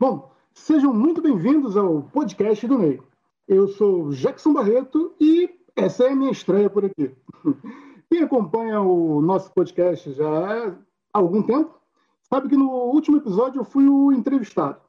[0.00, 3.02] Bom, sejam muito bem-vindos ao podcast do Ney.
[3.46, 7.14] Eu sou Jackson Barreto e essa é a minha estreia por aqui.
[8.08, 10.74] Quem acompanha o nosso podcast já há
[11.12, 11.78] algum tempo
[12.22, 14.80] sabe que no último episódio eu fui o entrevistado.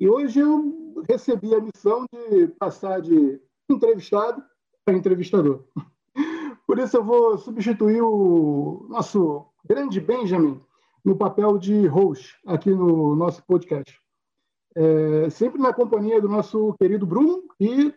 [0.00, 4.42] E hoje eu recebi a missão de passar de entrevistado
[4.82, 5.62] para entrevistador.
[6.66, 10.58] Por isso eu vou substituir o nosso grande Benjamin
[11.04, 14.07] no papel de host aqui no nosso podcast.
[14.80, 17.92] É, sempre na companhia do nosso querido Bruno e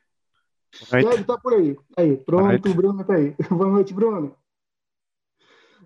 [0.89, 1.77] deve estar por aí.
[1.95, 3.35] Aí, pronto, o Bruno está aí.
[3.51, 4.35] Boa noite, Bruno.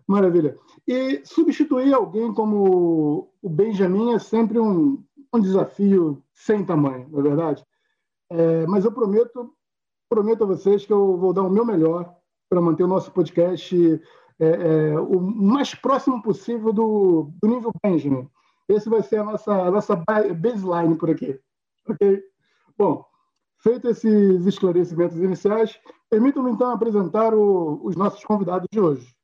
[0.08, 0.58] Maravilha.
[0.88, 7.24] E substituir alguém como o Benjamin é sempre um, um desafio sem tamanho, não é
[7.24, 7.66] verdade?
[8.30, 9.54] É, mas eu prometo,
[10.08, 12.16] prometo a vocês que eu vou dar o meu melhor
[12.48, 14.02] para manter o nosso podcast
[14.40, 18.30] é, é, o mais próximo possível do, do nível Benjamin.
[18.68, 21.40] Esse vai ser a nossa, a nossa baseline por aqui.
[21.88, 22.24] Ok?
[22.78, 23.06] Bom,
[23.60, 29.16] feito esses esclarecimentos iniciais, permitam-me então apresentar o, os nossos convidados de hoje.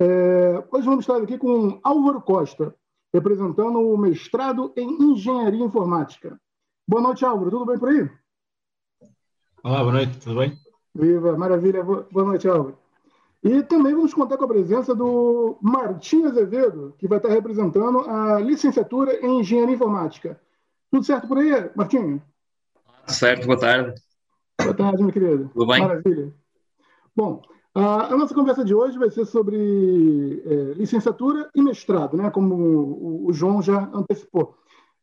[0.00, 2.74] É, hoje vamos estar aqui com Álvaro Costa,
[3.14, 6.40] representando o mestrado em Engenharia Informática.
[6.88, 7.50] Boa noite, Álvaro.
[7.50, 8.10] Tudo bem por aí?
[9.62, 10.18] Olá, boa noite.
[10.18, 10.58] Tudo bem?
[10.92, 11.84] Viva, maravilha.
[11.84, 12.81] Boa noite, Álvaro.
[13.42, 18.38] E também vamos contar com a presença do Martim Azevedo, que vai estar representando a
[18.38, 20.40] licenciatura em Engenharia Informática.
[20.90, 22.22] Tudo certo por aí, Martinho?
[23.08, 24.00] Certo, boa tarde.
[24.60, 25.50] Boa tarde, meu querido.
[25.52, 25.80] Tudo bem?
[25.80, 26.32] Maravilha.
[27.16, 27.42] Bom,
[27.74, 32.30] a, nossa conversa de hoje vai ser sobre é, licenciatura e mestrado, né?
[32.30, 34.54] como o, o João já antecipou.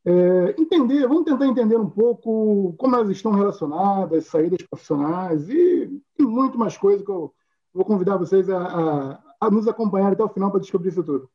[0.06, 6.24] É, entender, vamos tentar entender um pouco como elas estão relacionadas, saídas profissionais e, e
[6.24, 7.34] muito mais coisa que eu
[7.74, 11.30] Vou convidar vocês a, a, a nos acompanhar até o final para descobrir isso tudo.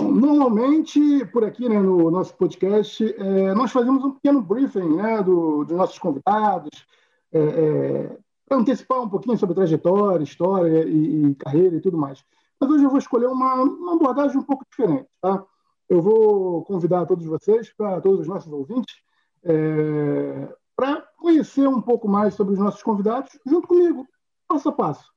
[0.00, 5.64] Normalmente, por aqui, né, no nosso podcast, é, nós fazemos um pequeno briefing né, do,
[5.64, 6.70] dos nossos convidados,
[7.32, 12.24] é, é, para antecipar um pouquinho sobre trajetória, história e, e, carreira e tudo mais.
[12.60, 15.08] Mas hoje eu vou escolher uma, uma abordagem um pouco diferente.
[15.20, 15.44] Tá?
[15.88, 18.96] Eu vou convidar todos vocês, para todos os nossos ouvintes,
[19.44, 24.06] é, para conhecer um pouco mais sobre os nossos convidados, junto comigo,
[24.48, 25.11] passo a passo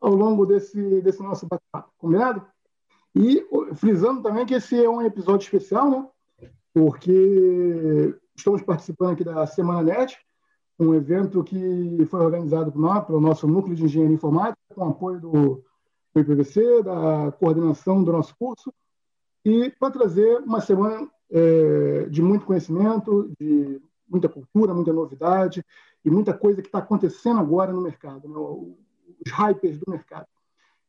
[0.00, 2.44] ao longo desse, desse nosso bate-papo, combinado?
[3.14, 3.44] E
[3.74, 6.08] frisando também que esse é um episódio especial, né?
[6.72, 10.18] Porque estamos participando aqui da Semana Net,
[10.78, 15.20] um evento que foi organizado por nós, pelo nosso Núcleo de Engenharia Informática, com apoio
[15.20, 15.64] do,
[16.14, 18.72] do IPVC, da coordenação do nosso curso,
[19.44, 25.64] e para trazer uma semana é, de muito conhecimento, de muita cultura, muita novidade
[26.04, 28.28] e muita coisa que está acontecendo agora no mercado.
[28.28, 28.34] Né?
[29.24, 30.26] Os hypers do mercado.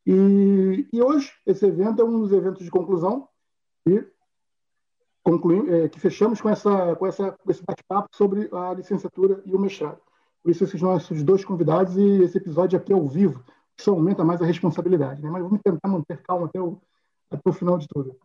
[0.06, 3.28] E, e, hoje, esse evento é um dos eventos de conclusão
[3.86, 4.04] e
[5.24, 9.54] concluímos, é, que fechamos com, essa, com, essa, com esse bate-papo sobre a licenciatura e
[9.54, 10.00] o mestrado.
[10.42, 13.44] Por isso, esses nossos dois convidados e esse episódio aqui ao vivo,
[13.78, 15.22] isso aumenta mais a responsabilidade.
[15.22, 15.30] Né?
[15.30, 16.82] Mas vamos tentar manter calma até o,
[17.30, 18.16] até o final de tudo.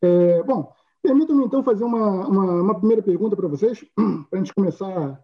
[0.00, 3.84] É, bom, permitam-me então fazer uma, uma, uma primeira pergunta para vocês,
[4.30, 5.22] para a gente começar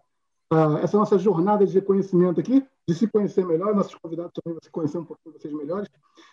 [0.49, 4.63] a, essa nossa jornada de reconhecimento aqui de se conhecer melhor, nossos convidados também vão
[4.63, 5.89] se conhecer um pouquinho vocês melhores.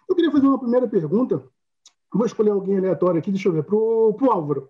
[0.09, 1.43] Eu queria fazer uma primeira pergunta,
[2.13, 4.69] vou escolher alguém aleatório aqui, deixa eu ver, para o Álvaro.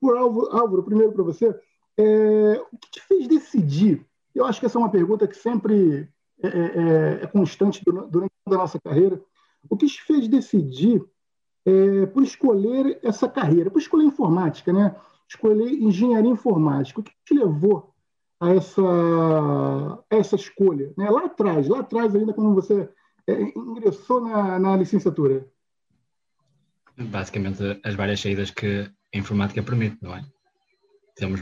[0.00, 1.58] Por Álvaro, Álvaro, primeiro para você,
[1.96, 4.06] é, o que te fez decidir?
[4.34, 6.08] Eu acho que essa é uma pergunta que sempre
[6.42, 9.20] é, é, é, é constante durante toda a nossa carreira.
[9.68, 11.04] O que te fez decidir
[11.64, 14.94] é, por escolher essa carreira, por escolher informática, né?
[15.28, 17.00] Escolher engenharia informática.
[17.00, 17.93] O que te levou
[18.44, 20.92] a essa, essa escolha?
[20.96, 21.08] Né?
[21.08, 22.88] Lá atrás, lá atrás ainda quando você
[23.26, 25.46] é, ingressou na, na licenciatura?
[26.96, 30.24] Basicamente as várias saídas que a informática permite, não é?
[31.16, 31.40] Temos,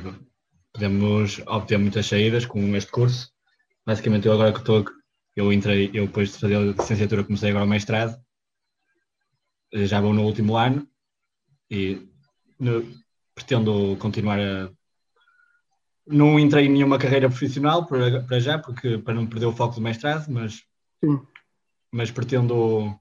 [0.72, 3.30] podemos obter muitas saídas com este curso.
[3.84, 4.84] Basicamente eu agora que estou,
[5.34, 8.16] eu entrei, eu depois de fazer a licenciatura comecei agora o mestrado,
[9.72, 10.86] já vou no último ano
[11.70, 12.08] e
[12.60, 12.84] no,
[13.34, 14.70] pretendo continuar a
[16.06, 19.80] não entrei em nenhuma carreira profissional para, já, porque para não perder o foco do
[19.80, 20.62] mestrado, mas,
[21.92, 22.94] mas pretendo,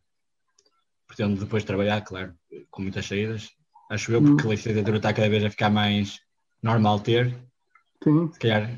[1.07, 2.33] pretendo depois trabalhar, claro,
[2.69, 3.49] com muitas saídas.
[3.89, 4.51] Acho eu, porque hum.
[4.51, 6.19] a licenciatura está cada vez a ficar mais
[6.61, 7.35] normal ter.
[8.03, 8.31] Sim.
[8.31, 8.69] Se calhar,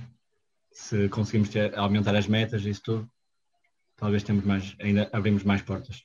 [0.72, 3.10] se conseguimos ter, aumentar as metas e isso tudo,
[3.96, 6.04] talvez temos mais, ainda abrimos mais portas.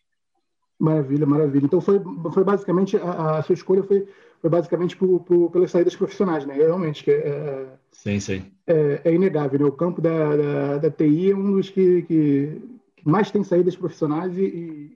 [0.78, 1.64] Maravilha, maravilha.
[1.64, 2.00] Então foi,
[2.32, 4.06] foi basicamente a, a sua escolha foi
[4.40, 6.54] foi basicamente por, por, pelas saídas profissionais, né?
[6.54, 8.52] Realmente, que é, é, sim, sim.
[8.66, 9.66] É, é, inegável, né?
[9.66, 12.62] O campo da, da, da TI é um dos que, que,
[12.96, 14.42] que, mais tem saídas profissionais e,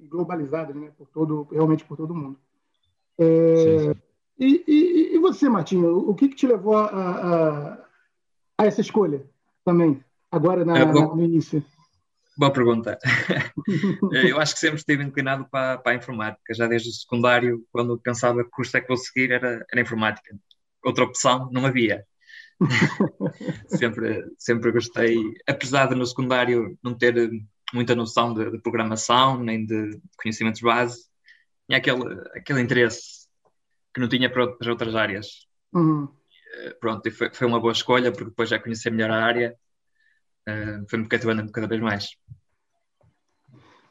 [0.03, 0.91] e globalizadas, né?
[0.97, 2.37] Por todo, realmente por todo mundo.
[3.19, 4.01] É, sim, sim.
[4.39, 7.79] E, e, e você, Martinho, o que, que te levou a, a,
[8.59, 9.25] a, essa escolha
[9.65, 11.63] também, agora na, é, bom, no início?
[12.37, 12.99] Boa pergunta.
[14.27, 17.99] eu acho que sempre estive inclinado para, para a informática, já desde o secundário, quando
[17.99, 20.35] pensava que curso é que vou seguir, era, era informática.
[20.83, 22.07] Outra opção não havia.
[23.69, 27.31] sempre, sempre gostei, apesar de no secundário não ter
[27.73, 31.07] muita noção de, de programação, nem de conhecimentos base,
[31.67, 33.29] tinha aquele, aquele interesse
[33.95, 35.47] que não tinha para, para outras áreas.
[35.73, 36.09] Uhum.
[36.55, 39.57] Eh, pronto, e foi, foi uma boa escolha, porque depois já conheci melhor a área,
[40.49, 42.17] uh, foi-me cativando cada vez mais.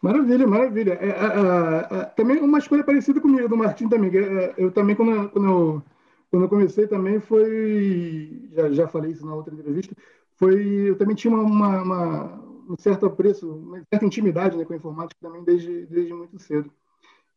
[0.02, 0.94] Maravilha, maravilha.
[0.94, 4.12] É, é, é, também uma escolha parecida comigo, do Martim também.
[4.58, 5.84] Eu também, quando, quando, eu,
[6.32, 8.50] quando eu comecei, também foi.
[8.54, 9.96] Já, já falei isso na outra entrevista.
[10.38, 14.74] Foi, eu também tinha uma, uma, uma um certo apreço, uma certa intimidade né, com
[14.74, 16.72] a informática também desde, desde muito cedo.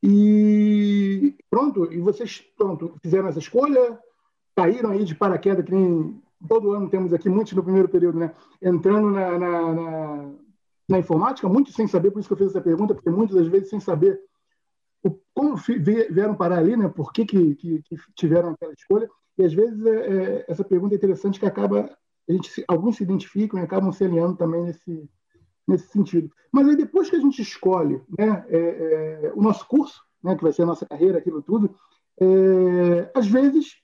[0.03, 3.99] E pronto, e vocês pronto, fizeram essa escolha,
[4.55, 8.35] caíram aí de paraquedas, que nem todo ano temos aqui, muitos no primeiro período, né?
[8.61, 10.33] Entrando na, na, na,
[10.89, 13.47] na informática, muitos sem saber, por isso que eu fiz essa pergunta, porque muitas das
[13.47, 14.21] vezes sem saber
[15.05, 16.89] o, como vieram parar ali, né?
[16.89, 19.09] Por que, que, que, que tiveram aquela escolha.
[19.37, 21.91] E às vezes é, é, essa pergunta é interessante que acaba,
[22.29, 25.09] a gente, alguns se identificam e acabam se alinhando também nesse,
[25.67, 26.31] nesse sentido.
[26.53, 30.43] Mas aí depois que a gente escolhe né, é, é, o nosso curso, né, que
[30.43, 31.75] vai ser a nossa carreira, aquilo tudo,
[32.21, 33.77] é, às vezes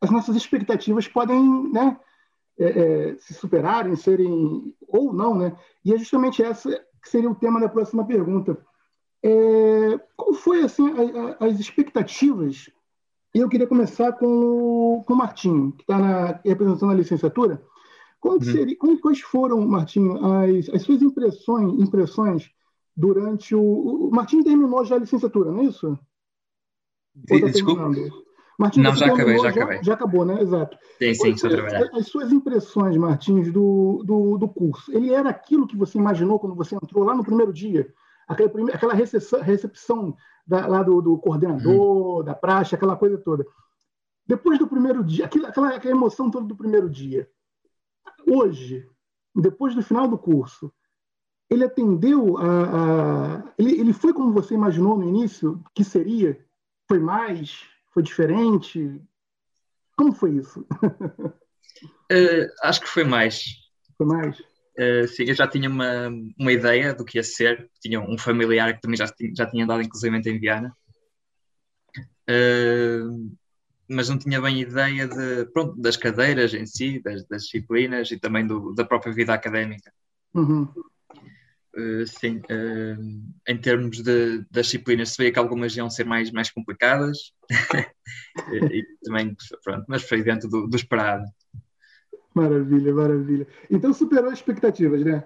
[0.00, 1.98] as nossas expectativas podem né,
[2.58, 5.56] é, é, se superarem, serem ou não, né?
[5.84, 6.70] E é justamente essa
[7.02, 8.58] que seria o tema da próxima pergunta.
[9.22, 12.70] É, como foi assim a, a, as expectativas?
[13.34, 17.62] Eu queria começar com, com o Martinho, que está representando a licenciatura.
[18.18, 18.42] Como, uhum.
[18.42, 22.50] seria, como quais foram, Martinho, as, as suas impressões, impressões
[22.96, 25.98] durante o, o Martinho terminou já a licenciatura, não é isso?
[27.28, 27.90] Tá Desculpa.
[28.58, 29.84] Martins, não, já acabei, já acabei.
[29.84, 30.40] Já acabou, né?
[30.40, 30.78] Exato.
[30.98, 31.94] Sim, sim, estou trabalhando.
[31.94, 36.54] As suas impressões, Martins, do, do, do, curso, ele era aquilo que você imaginou quando
[36.54, 37.92] você entrou lá no primeiro dia?
[38.26, 38.72] Aquela, prime...
[38.72, 40.16] aquela recepção, recepção
[40.46, 42.24] da, lá do, do coordenador, hum.
[42.24, 43.46] da praxe, aquela coisa toda.
[44.26, 47.28] Depois do primeiro dia, aquela, aquela, aquela emoção toda do primeiro dia.
[48.26, 48.88] Hoje,
[49.34, 50.72] depois do final do curso,
[51.48, 56.42] ele atendeu a, a, ele, ele foi como você imaginou no início que seria?
[56.88, 57.75] Foi mais?
[57.96, 59.00] Foi diferente?
[59.96, 60.60] Como foi isso?
[60.82, 63.42] uh, acho que foi mais.
[63.96, 64.38] Foi mais?
[64.78, 66.08] Uh, sim, eu já tinha uma,
[66.38, 67.70] uma ideia do que ia ser.
[67.80, 70.76] Tinha um familiar que também já, já tinha andado, inclusive, em Viana.
[72.28, 73.34] Uh,
[73.88, 78.18] mas não tinha bem ideia de, pronto, das cadeiras em si, das, das disciplinas e
[78.18, 79.90] também do, da própria vida académica.
[80.34, 80.68] Uhum.
[81.76, 86.32] Uh, sim, uh, em termos de, das disciplinas, se veio que algumas iam ser mais,
[86.32, 87.34] mais complicadas
[88.72, 91.24] e, também, pronto, mas foi dentro do, do, esperado.
[92.34, 93.46] Maravilha, maravilha.
[93.70, 95.22] Então superou as expectativas, né?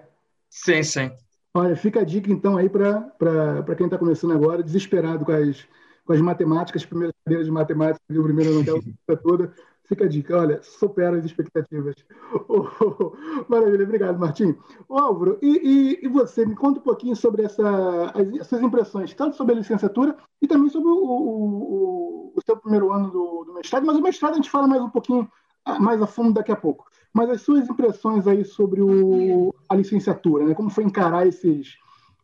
[0.49, 1.09] Sim, sim.
[1.53, 5.65] Olha, fica a dica então aí para quem está começando agora, desesperado com as,
[6.03, 8.63] com as matemáticas, as primeiras cadeiras de matemática, o primeiro não
[9.23, 9.53] toda.
[9.91, 11.95] Fica a dica, olha, supera as expectativas.
[12.47, 13.13] Oh, oh,
[13.49, 14.55] maravilha, obrigado, Martim.
[14.87, 18.61] Ô, Álvaro, e, e, e, você, me conta um pouquinho sobre essa, as, as, suas
[18.61, 23.43] impressões, tanto sobre a licenciatura e também sobre o, o, o seu primeiro ano do,
[23.43, 25.29] do, mestrado, mas o mestrado a gente fala mais um pouquinho
[25.65, 26.85] ah, mais a fundo daqui a pouco.
[27.13, 30.53] Mas as suas impressões aí sobre o, a licenciatura, né?
[30.53, 31.75] Como foi encarar esses,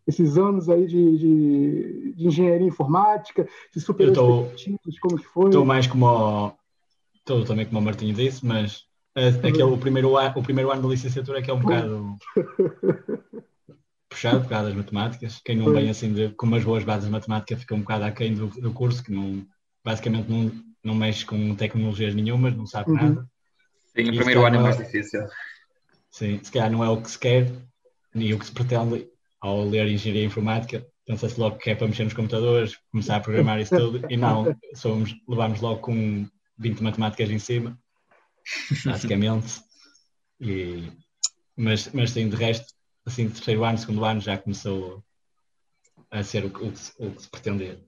[0.07, 4.45] esses anos aí de, de, de engenharia informática, se superou tô,
[5.01, 5.45] como que foi?
[5.47, 6.55] Estou mais como
[7.27, 8.83] estou também como o Martinho disse, mas
[9.15, 12.15] é, aquele, o, primeiro, o primeiro ano da licenciatura é que é um bocado
[14.09, 15.41] puxado por causa das matemáticas.
[15.43, 18.33] Quem não vem assim de, com umas boas bases de matemática fica um bocado aquém
[18.33, 19.45] do, do curso, que não,
[19.83, 20.51] basicamente não,
[20.83, 22.95] não mexe com tecnologias nenhumas, não sabe uhum.
[22.95, 23.29] nada.
[23.95, 25.21] Sim, o primeiro ano é mais difícil.
[26.09, 27.51] Sim, se calhar não é o que se quer,
[28.13, 29.07] nem o que se pretende
[29.41, 30.85] ao ler engenharia informática.
[31.05, 34.55] Pensa-se logo que é para mexer nos computadores, começar a programar isso tudo, e não,
[34.73, 36.27] somos, levamos logo com
[36.57, 37.79] 20 matemáticas em cima,
[38.85, 39.61] basicamente.
[40.39, 40.91] E,
[41.55, 42.73] mas, mas sim, de resto,
[43.05, 45.03] assim, terceiro ano, segundo ano, já começou
[46.11, 47.83] a ser o, o, o que se pretendia.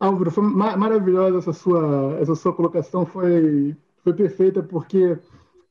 [0.00, 5.18] Álvaro, foi maravilhosa essa sua, essa sua colocação, foi, foi perfeita, porque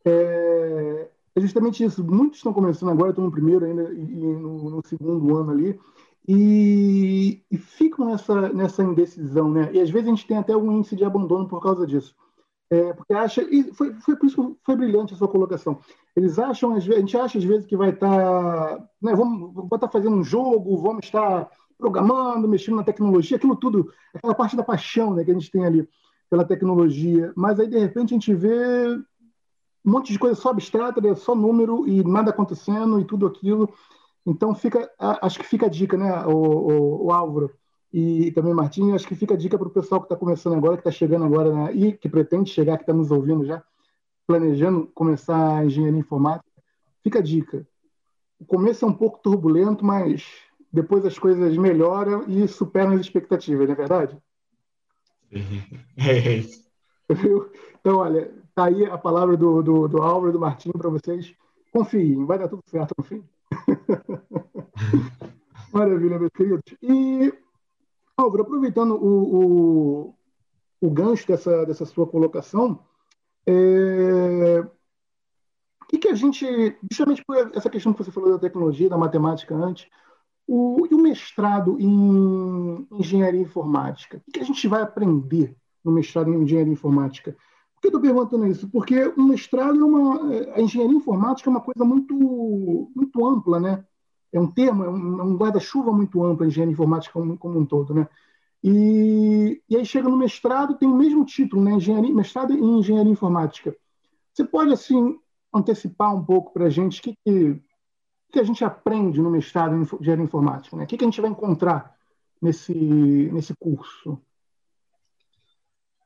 [0.04, 2.04] é, é justamente isso.
[2.04, 5.80] Muitos estão começando agora, estão no primeiro ainda e, e no, no, segundo ano ali,
[6.28, 9.70] e, e, ficam nessa, nessa indecisão, né?
[9.72, 12.14] E às vezes a gente tem até algum índice de abandono por causa disso.
[12.70, 15.80] É, porque acha, e foi, foi por isso que foi brilhante a sua colocação.
[16.16, 19.88] Eles acham, a gente acha às vezes que vai estar, tá, né, vamos, vamos estar
[19.88, 25.14] fazendo um jogo, vamos estar programando, mexendo na tecnologia, aquilo tudo, aquela parte da paixão
[25.14, 25.88] né, que a gente tem ali
[26.30, 27.32] pela tecnologia.
[27.38, 29.00] Mas aí, de repente, a gente vê
[29.86, 33.72] um monte de coisa só abstrata, né, só número e nada acontecendo e tudo aquilo.
[34.28, 37.50] Então, fica, acho que fica a dica, né, o, o, o Álvaro
[37.94, 40.76] e também Martim, acho que fica a dica para o pessoal que está começando agora,
[40.76, 43.64] que está chegando agora né, e que pretende chegar, que está nos ouvindo já,
[44.28, 46.46] planejando começar a engenharia informática.
[47.02, 47.66] Fica a dica.
[48.38, 50.26] O começo é um pouco turbulento, mas
[50.74, 54.18] depois as coisas melhoram e superam as expectativas, não é verdade?
[55.98, 56.68] É isso.
[57.80, 61.34] Então, olha, tá aí a palavra do, do, do Álvaro e do Martim para vocês.
[61.72, 63.24] Confiem, vai dar tudo certo no fim.
[65.74, 66.64] Maravilha, meus queridos.
[66.82, 67.34] E,
[68.16, 70.16] Álvaro, aproveitando o, o,
[70.82, 72.80] o gancho dessa, dessa sua colocação,
[73.46, 74.60] é,
[75.82, 76.46] o que, que a gente,
[76.90, 79.90] justamente por essa questão que você falou da tecnologia, da matemática antes,
[80.48, 84.18] o, e o mestrado em engenharia informática?
[84.18, 87.36] O que, que a gente vai aprender no mestrado em engenharia informática?
[87.78, 88.68] Por que eu estou perguntando isso?
[88.70, 90.56] Porque o mestrado é uma.
[90.56, 93.86] A engenharia informática é uma coisa muito, muito ampla, né?
[94.34, 97.60] É um termo, é um, é um guarda-chuva muito amplo a engenharia informática como, como
[97.60, 98.08] um todo, né?
[98.64, 101.74] E, e, aí chega no mestrado, tem o mesmo título, né?
[101.74, 103.76] Engenharia, mestrado em engenharia informática.
[104.34, 105.20] Você pode, assim,
[105.54, 107.62] antecipar um pouco para a gente o que, que,
[108.32, 110.86] que, a gente aprende no mestrado em engenharia informática, né?
[110.86, 111.96] O que, que a gente vai encontrar
[112.42, 114.20] nesse, nesse curso?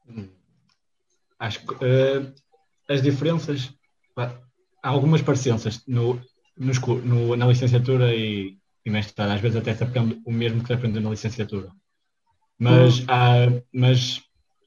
[0.10, 0.41] Hum.
[1.42, 2.34] Acho que uh,
[2.88, 3.74] as diferenças,
[4.16, 4.30] há
[4.84, 6.22] algumas parecenças no,
[7.04, 10.74] no, na licenciatura e, e mestrado, às vezes até se aprende o mesmo que se
[10.74, 11.72] aprende na licenciatura.
[12.60, 13.06] Mas, hum.
[13.08, 13.36] há,
[13.74, 14.22] mas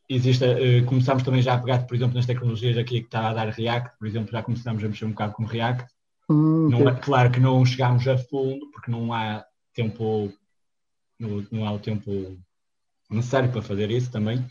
[0.08, 3.34] existe, uh, começamos também já a pegar, por exemplo, nas tecnologias aqui que está a
[3.34, 5.86] dar React, por exemplo, já começamos a mexer um bocado com React.
[6.28, 10.32] Hum, não, é, claro que não chegámos a fundo, porque não há tempo,
[11.20, 12.36] não, não há o tempo
[13.08, 14.44] necessário para fazer isso também,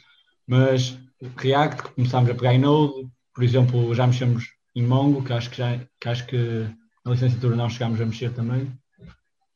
[0.47, 0.97] mas
[1.37, 4.45] React, começámos a pegar em Node, por exemplo, já mexemos
[4.75, 6.67] em Mongo, que acho que, já, que, acho que
[7.05, 8.71] na licenciatura não chegámos a mexer também.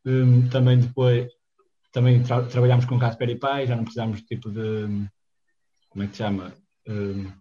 [0.05, 1.29] Um, também depois,
[1.91, 4.87] também tra trabalhámos com Raspberry Pi, já não precisámos de tipo de,
[5.89, 6.53] como é que se chama?
[6.87, 7.31] Um,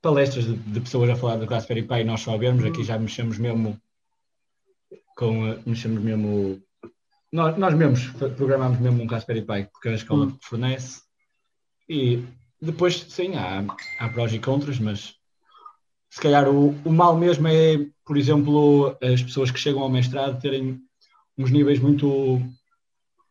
[0.00, 2.98] palestras de, de, pessoas a falar do Raspberry Pi e nós só vermos, aqui já
[2.98, 3.80] mexemos mesmo
[5.16, 6.60] com, mexemos mesmo,
[7.30, 10.38] nós, nós mesmos programamos mesmo um Raspberry Pi, porque é a escola hum.
[10.42, 11.02] fornece,
[11.88, 12.24] e
[12.60, 13.64] depois, sim, há,
[13.98, 15.14] há prós e contras, mas
[16.10, 20.40] se calhar o, o mal mesmo é, por exemplo, as pessoas que chegam ao mestrado
[20.40, 20.80] terem
[21.36, 22.40] uns níveis muito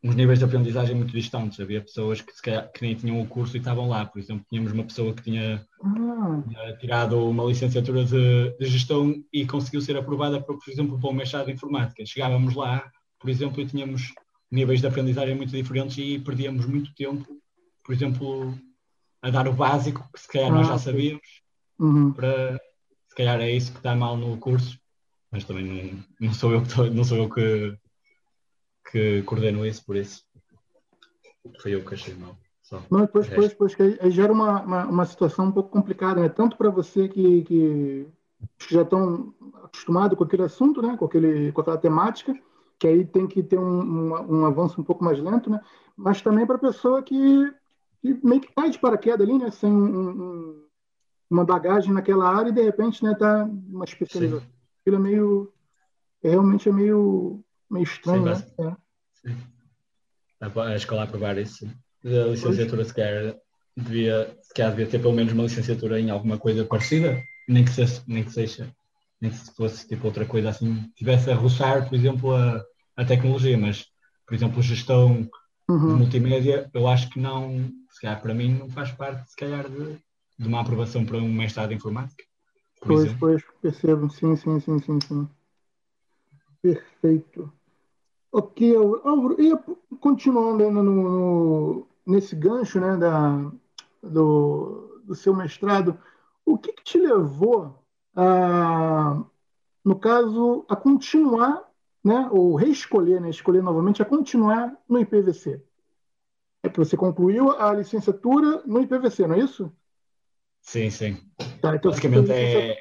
[0.03, 1.59] uns níveis de aprendizagem muito distantes.
[1.59, 4.05] Havia pessoas que, calhar, que nem tinham o curso e estavam lá.
[4.05, 6.43] Por exemplo, tínhamos uma pessoa que tinha, ah.
[6.47, 11.09] tinha tirado uma licenciatura de, de, gestão e conseguiu ser aprovada, por, por exemplo, para
[11.09, 12.05] o mestrado de informática.
[12.05, 12.83] Chegávamos lá,
[13.19, 14.11] por exemplo, e tínhamos
[14.51, 17.40] níveis de aprendizagem muito diferentes e perdíamos muito tempo,
[17.91, 18.57] por exemplo,
[19.21, 21.43] a dar o básico, que se calhar ah, nós já sabíamos,
[21.77, 22.13] uhum.
[22.13, 22.57] para
[23.09, 24.79] se calhar é isso que está mal no curso,
[25.29, 27.77] mas também não, não sou eu que não sou eu que,
[28.89, 30.23] que coordeno isso, por isso
[31.61, 32.37] foi eu que achei mal.
[32.63, 32.81] Só.
[32.89, 36.29] Não, depois, depois, depois que aí gera uma, uma, uma, situação um pouco complicada, né?
[36.29, 38.07] Tanto para você que, que
[38.69, 39.33] já estão
[39.65, 40.95] acostumados com aquele assunto, né?
[40.95, 42.33] Com, aquele, com aquela temática,
[42.79, 45.59] que aí tem que ter um, um, um avanço um pouco mais lento, né?
[45.97, 47.53] Mas também para a pessoa que
[48.01, 49.51] que meio que cai de paraquedas ali, né?
[49.51, 50.65] Sem um, um,
[51.29, 54.47] uma bagagem naquela área e de repente, né, tá uma especialização.
[54.81, 55.53] Aquilo é meio.
[56.23, 58.77] É, realmente é meio, meio estranho, Sim, né?
[60.39, 60.61] É.
[60.61, 61.67] A escola aprovar isso.
[62.03, 63.35] A licenciatura, se calhar,
[63.77, 67.71] devia, se calhar devia ter pelo menos uma licenciatura em alguma coisa parecida, nem que,
[67.71, 68.71] seja, nem que seja,
[69.19, 72.63] nem que se fosse tipo outra coisa assim, tivesse a roçar, por exemplo, a,
[72.97, 73.85] a tecnologia, mas,
[74.27, 75.29] por exemplo, gestão
[75.69, 75.93] uhum.
[75.93, 79.69] de multimédia, eu acho que não, se calhar para mim não faz parte, se calhar,
[79.69, 79.97] de,
[80.39, 82.23] de uma aprovação para um mestrado em informática.
[82.81, 83.19] Pois, exemplo.
[83.19, 85.29] pois, percebo, sim, sim, sim, sim, sim.
[86.61, 87.51] Perfeito.
[88.31, 89.51] Ok, Álvaro, e
[89.97, 93.51] continuando ainda no, no, nesse gancho né, da,
[94.01, 95.99] do, do seu mestrado,
[96.45, 97.83] o que, que te levou
[98.15, 99.21] a,
[99.83, 101.69] no caso, a continuar,
[102.03, 105.61] né, ou reescolher, né, escolher novamente, a continuar no IPVC?
[106.63, 109.71] É que você concluiu a licenciatura no IPVC, não é isso?
[110.61, 111.17] Sim, sim.
[111.59, 112.77] Tá, então basicamente, é,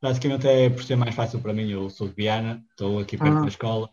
[0.00, 1.70] basicamente é por ser mais fácil para mim.
[1.70, 3.40] Eu sou de Viana, estou aqui perto ah.
[3.42, 3.90] da escola.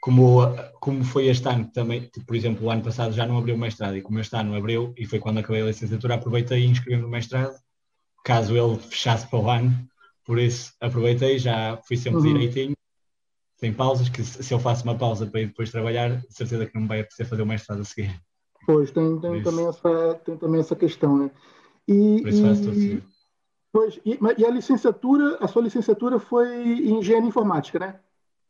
[0.00, 0.40] Como,
[0.80, 3.58] como foi este ano também, tipo, por exemplo, o ano passado já não abriu o
[3.58, 7.02] mestrado e como este ano abriu e foi quando acabei a licenciatura, aproveitei e inscrevi-me
[7.02, 7.54] no mestrado,
[8.24, 9.88] caso ele fechasse para o ano.
[10.24, 12.32] Por isso aproveitei, já fui sempre uhum.
[12.32, 12.74] direitinho
[13.60, 16.86] sem pausas, que se eu faço uma pausa para ir depois trabalhar, certeza que não
[16.86, 18.18] vai apetecer fazer o mestrado a seguir.
[18.66, 21.30] Pois, tem, tem, também, essa, tem também essa questão, né?
[21.88, 23.02] E, faz todo
[23.72, 28.00] Pois, e, e, a licenciatura, a sua licenciatura foi em engenharia informática, né?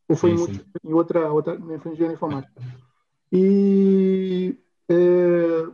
[0.09, 0.61] Ou foi sim, em, sim.
[0.85, 2.53] em, outra, outra, né, foi em engenharia informática.
[3.33, 5.69] E, é,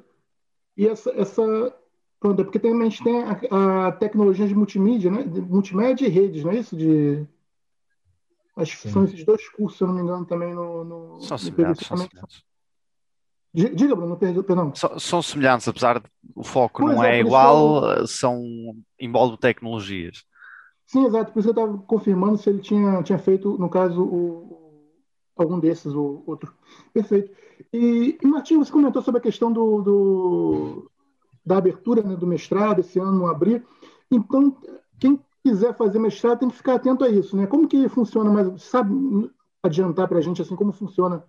[0.76, 1.74] e essa, essa
[2.20, 5.22] pronto, é porque também a gente tem a, a, tecnologia de multimídia, né?
[5.22, 6.76] De multimédia e redes, não é isso?
[6.76, 7.26] De,
[8.56, 11.38] acho que são esses dois cursos, se eu não me engano, também no, no, são
[11.38, 12.44] semelhantes.
[13.56, 14.74] Diga, Bruno, perdão.
[14.74, 18.44] São, são semelhantes, apesar de o foco pois não é, é igual, são
[19.00, 20.24] envolve tecnologias.
[20.84, 21.32] Sim, exato.
[21.32, 24.92] Por isso eu estava confirmando se ele tinha, tinha feito, no caso, o,
[25.34, 26.52] algum desses, ou outro.
[26.92, 27.34] Perfeito.
[27.72, 30.90] E, e Martinho, você comentou sobre a questão do, do
[31.44, 33.62] da abertura né, do mestrado, esse ano no abril.
[34.10, 34.54] Então,
[35.00, 37.46] quem quiser fazer mestrado tem que ficar atento a isso, né?
[37.46, 38.92] Como que funciona, mas sabe
[39.62, 41.24] adiantar para a gente assim como funciona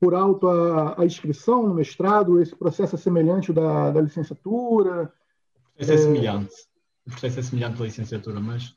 [0.00, 2.40] por alto a, a, inscrição no mestrado?
[2.40, 5.12] Esse processo é semelhante da, da licenciatura?
[5.74, 6.54] O processo é, semelhante.
[7.06, 8.74] O processo é semelhante da licenciatura, mas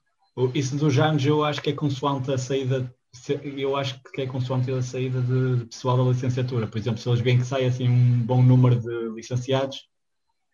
[0.53, 2.93] isso dos anos eu acho que é consoante a saída
[3.57, 6.67] eu acho que é consoante a saída de, pessoal da licenciatura.
[6.67, 9.87] Por exemplo, se eles veem que sai assim um bom número de licenciados,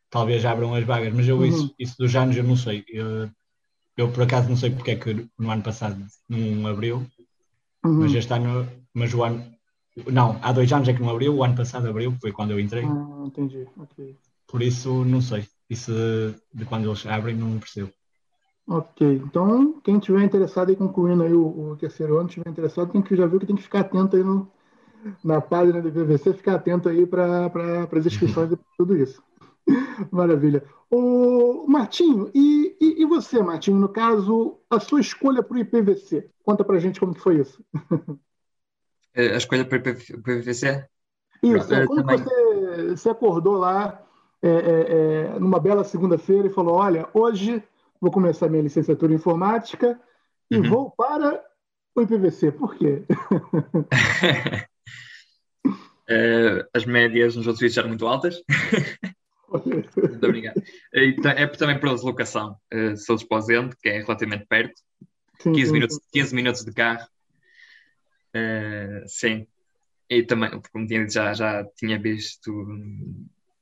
[0.09, 1.45] talvez abram as vagas, mas eu uhum.
[1.45, 2.85] isso, isso dos anos eu não sei.
[2.87, 3.29] Eu,
[3.97, 7.05] eu, por acaso não sei porque é que no ano passado não abriu,
[7.83, 8.01] uhum.
[8.01, 9.43] mas este ano, mas o ano,
[10.11, 12.59] não, há dois anos é que não abriu, o ano passado abriu, foi quando eu
[12.59, 12.83] entrei.
[12.83, 14.15] Ah, entendi, ok.
[14.47, 15.47] Por isso, não sei.
[15.69, 15.91] Isso
[16.53, 17.91] de quando eles abrem, não percebo.
[18.67, 23.01] Ok, então quem tiver interessado em concluindo aí o, o, terceiro ano, tiver interessado, tem
[23.01, 24.51] que já viu que tem que ficar atento aí no,
[25.23, 29.23] na página do PVC, ficar atento aí para pra, as inscrições e tudo isso.
[30.11, 30.63] Maravilha.
[30.89, 36.29] O Martinho, e, e, e, você, Martinho, no caso, a sua escolha para o IPVC?
[36.43, 37.63] Conta para gente como que foi isso.
[39.15, 40.85] É, a escolha para o IPVC?
[41.41, 42.17] Isso, é, como também...
[42.17, 44.05] você, você acordou lá
[44.41, 44.53] é, é,
[45.35, 47.63] é, numa bela segunda-feira e falou, olha, hoje
[47.99, 49.99] vou começar minha licenciatura em informática
[50.51, 50.69] e uhum.
[50.69, 51.43] vou para
[51.95, 52.51] o IPVC.
[52.51, 53.03] Por quê?
[56.73, 58.43] as médias nos outros vídeos eram muito altas.
[59.65, 60.61] Muito obrigado.
[60.93, 62.57] É também pela deslocação.
[62.73, 64.73] Uh, sou desposente, que é relativamente perto.
[65.39, 67.07] Sim, 15, sim, minutos, 15 minutos de carro.
[68.35, 69.47] Uh, sim.
[70.09, 72.51] E também, como tinha já, já tinha visto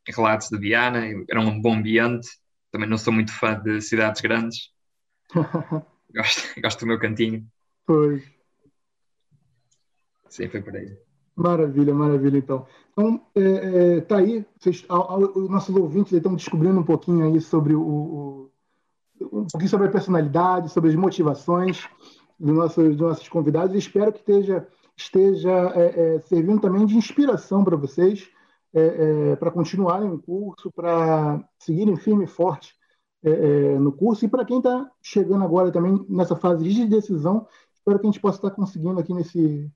[0.08, 2.28] relatos de Viana, era um bom ambiente.
[2.72, 4.72] Também não sou muito fã de cidades grandes.
[6.14, 7.46] gosto, gosto do meu cantinho.
[7.86, 8.24] Pois.
[10.28, 10.98] Sim, foi por aí.
[11.36, 12.68] Maravilha, maravilha, então.
[12.92, 14.86] Então, é, é, tá aí, vocês,
[15.36, 18.52] os nossos ouvintes estão descobrindo um pouquinho aí sobre o, o,
[19.22, 21.88] um pouquinho sobre a personalidade, sobre as motivações
[22.44, 23.76] dos nossos, dos nossos convidados.
[23.76, 28.30] espero que esteja, esteja é, é servindo também de inspiração para vocês,
[28.74, 32.76] é, é, para continuarem o curso, para seguirem firme e forte
[33.80, 34.26] no curso.
[34.26, 38.20] E para quem está chegando agora também nessa fase de decisão, espero que a gente
[38.20, 39.72] possa estar conseguindo aqui nesse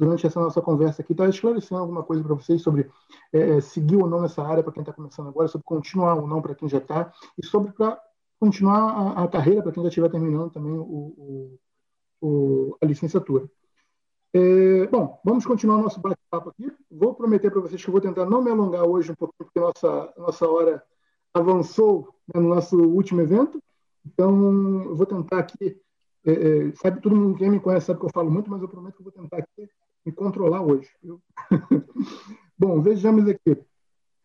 [0.00, 2.90] durante essa nossa conversa aqui, está esclarecendo alguma coisa para vocês sobre
[3.30, 6.26] é, é, seguir ou não nessa área para quem está começando agora, sobre continuar ou
[6.26, 8.00] não para quem já está, e sobre para
[8.38, 11.58] continuar a, a, carreira para quem já estiver terminando também o, o,
[12.20, 13.48] o a licenciatura.
[14.32, 16.72] É, bom, vamos continuar nosso bate-papo aqui.
[16.90, 20.12] Vou prometer para vocês que vou tentar não me alongar hoje um pouquinho, porque nossa,
[20.16, 20.82] nossa hora
[21.34, 23.60] avançou né, no nosso último evento.
[24.06, 25.80] Então, eu vou tentar aqui.
[26.24, 28.68] É, é, sabe, todo mundo que me conhece sabe que eu falo muito, mas eu
[28.68, 29.68] prometo que vou tentar aqui
[30.04, 30.88] me controlar hoje.
[32.58, 33.58] Bom, vejamos aqui.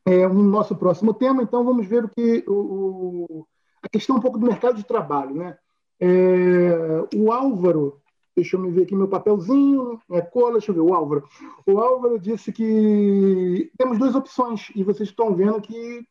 [0.05, 3.47] É, o nosso próximo tema, então vamos ver o que o, o,
[3.81, 5.57] a questão um pouco do mercado de trabalho, né?
[5.99, 8.01] É, o Álvaro,
[8.35, 11.27] deixa eu me ver aqui meu papelzinho, é cola, deixa eu ver, o Álvaro.
[11.65, 16.05] O Álvaro disse que temos duas opções e vocês estão vendo que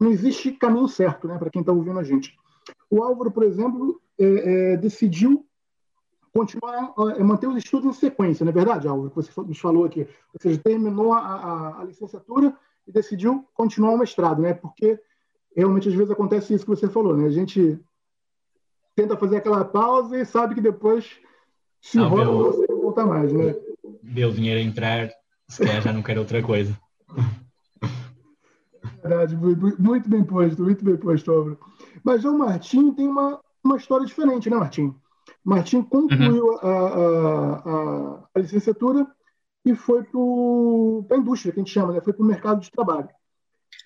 [0.00, 2.36] não existe caminho certo, né, para quem está ouvindo a gente.
[2.90, 5.44] O Álvaro, por exemplo, é, é, decidiu
[6.32, 9.84] continuar, é, manter os estudos em sequência, não é verdade, Álvaro, que você nos falou
[9.84, 10.00] aqui?
[10.32, 14.54] Ou seja, terminou a, a, a, licenciatura e decidiu continuar o mestrado, né?
[14.54, 15.00] Porque
[15.54, 17.26] realmente às vezes acontece isso que você falou, né?
[17.26, 17.78] A gente
[18.98, 21.08] tenta fazer aquela pausa e sabe que depois
[21.80, 23.54] se não, rola, você não volta mais, né?
[23.84, 25.08] O dinheiro entrar,
[25.48, 26.76] se calhar já não quer outra coisa.
[29.00, 29.36] Verdade,
[29.78, 31.60] muito bem posto, muito bem posto, Álvaro.
[32.02, 34.92] Mas o Martim tem uma, uma história diferente, né, Martim?
[35.44, 36.58] Martim concluiu uhum.
[36.58, 39.06] a, a, a, a, licenciatura
[39.64, 42.00] e foi para a indústria, que a gente chama, né?
[42.00, 43.08] foi para o mercado de trabalho.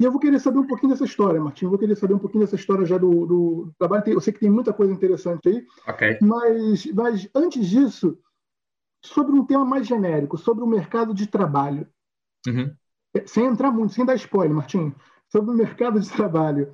[0.01, 1.67] E eu vou querer saber um pouquinho dessa história, Martim.
[1.67, 4.03] Vou querer saber um pouquinho dessa história já do, do, trabalho.
[4.07, 5.67] Eu sei que tem muita coisa interessante aí.
[5.89, 6.19] Okay.
[6.21, 8.19] Mas, mas antes disso,
[9.03, 11.87] sobre um tema mais genérico, sobre o mercado de trabalho.
[12.47, 12.75] Uhum.
[13.15, 14.95] É, sem entrar muito, sem dar spoiler, Martim,
[15.29, 16.73] sobre o mercado de trabalho.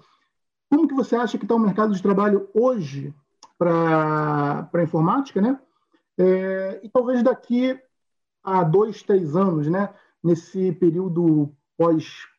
[0.70, 3.12] Como que você acha que está o mercado de trabalho hoje
[3.58, 5.58] para a informática, né?
[6.16, 7.78] É, e talvez daqui
[8.44, 9.92] a dois, três anos, né?
[10.22, 11.52] Nesse período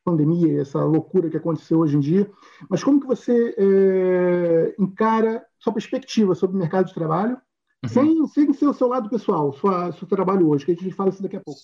[0.10, 2.30] pós-pandemia, essa loucura que aconteceu hoje em dia.
[2.70, 7.38] Mas como que você é, encara sua perspectiva sobre o mercado de trabalho,
[7.84, 7.90] uhum.
[7.90, 11.10] sem, sem ser o seu lado pessoal, sua, seu trabalho hoje, que a gente fala
[11.10, 11.60] isso daqui a pouco.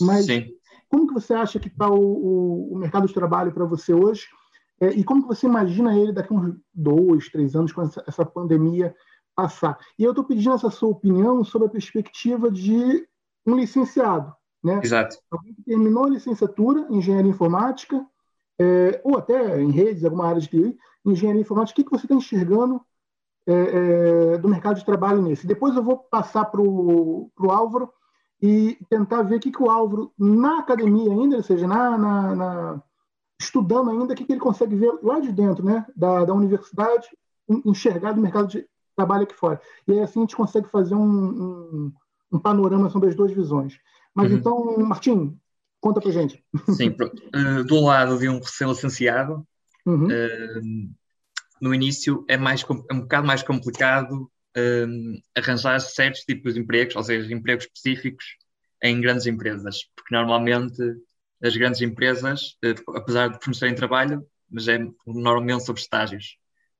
[0.00, 0.46] Mas Sim.
[0.88, 4.26] como que você acha que está o, o, o, mercado de trabalho para você hoje?
[4.80, 8.04] É, e como que você imagina ele daqui a uns dois, três anos, quando essa,
[8.06, 8.94] essa pandemia
[9.34, 9.76] passar?
[9.98, 13.06] E eu estou pedindo essa sua opinião sobre a perspectiva de
[13.44, 14.80] um licenciado, né?
[14.82, 15.16] Exato.
[15.30, 18.04] Alguém que terminou a licenciatura em engenharia informática,
[18.60, 22.06] é, ou até em redes, alguma área de TI, engenharia informática, o que, que você
[22.06, 22.80] está enxergando
[23.46, 25.46] é, é, do mercado de trabalho nesse?
[25.46, 27.90] Depois eu vou passar para o Álvaro
[28.40, 32.34] e tentar ver o que, que o Álvaro, na academia ainda, ou seja, na, na,
[32.34, 32.82] na
[33.40, 37.08] estudando ainda, o que, que ele consegue ver lá de dentro né, da, da universidade,
[37.64, 38.66] enxergar do mercado de
[38.96, 39.60] trabalho aqui fora.
[39.86, 41.92] E aí assim a gente consegue fazer um, um,
[42.32, 43.78] um panorama sobre as duas visões.
[44.14, 44.38] Mas uhum.
[44.38, 45.38] então, Martim,
[45.80, 46.44] conta pra gente.
[46.76, 49.46] Sim, uh, do lado de um recém-licenciado,
[49.86, 50.06] uhum.
[50.06, 50.94] uh,
[51.60, 56.96] no início é, mais, é um bocado mais complicado uh, arranjar certos tipos de empregos,
[56.96, 58.24] ou seja, empregos específicos
[58.82, 60.80] em grandes empresas, porque normalmente
[61.42, 62.56] as grandes empresas,
[62.94, 66.36] apesar de fornecerem trabalho, mas é normalmente sobre estágios,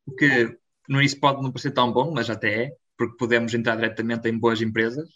[0.06, 0.56] o que
[0.88, 4.38] no início pode não parecer tão bom, mas até é, porque podemos entrar diretamente em
[4.38, 5.08] boas empresas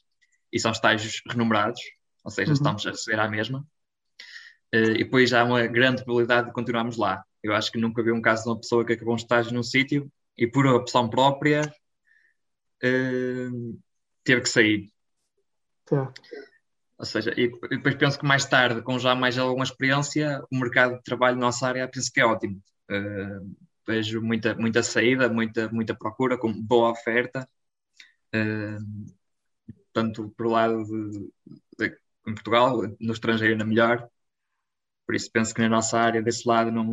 [0.53, 1.81] e são estágios remunerados,
[2.25, 2.55] ou seja, uhum.
[2.55, 3.67] estamos a receber à mesma.
[4.75, 7.25] Uh, e depois há uma grande probabilidade de continuarmos lá.
[7.43, 9.63] Eu acho que nunca vi um caso de uma pessoa que acabou um estágio num
[9.63, 11.63] sítio e por opção própria
[12.83, 13.79] uh,
[14.25, 14.93] teve que sair.
[15.89, 16.23] Certo.
[16.99, 20.97] Ou seja, e depois penso que mais tarde, com já mais alguma experiência, o mercado
[20.97, 22.63] de trabalho na nossa área penso que é ótimo.
[22.89, 23.57] Uh,
[23.87, 27.49] vejo muita, muita saída, muita, muita procura, com boa oferta.
[28.35, 29.13] Uh,
[29.93, 31.31] tanto por lado de,
[31.79, 34.09] de, em Portugal, no estrangeiro ainda melhor.
[35.07, 36.85] Por isso penso que na nossa área, desse lado, não,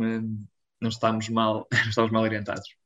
[0.80, 2.76] não, estamos, mal, não estamos mal orientados.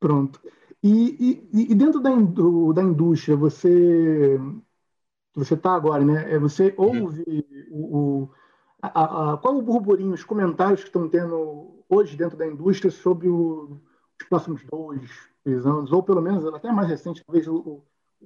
[0.00, 0.40] Pronto.
[0.82, 4.38] E, e, e dentro da, da indústria, você
[5.34, 6.32] você está agora, né?
[6.32, 7.22] É, você ouve
[7.70, 8.30] o, o
[8.80, 13.28] a, a, qual o burburinho, os comentários que estão tendo hoje dentro da indústria sobre
[13.28, 13.78] o,
[14.18, 15.10] os próximos dois,
[15.44, 17.82] três anos, ou pelo menos até mais recente, talvez o,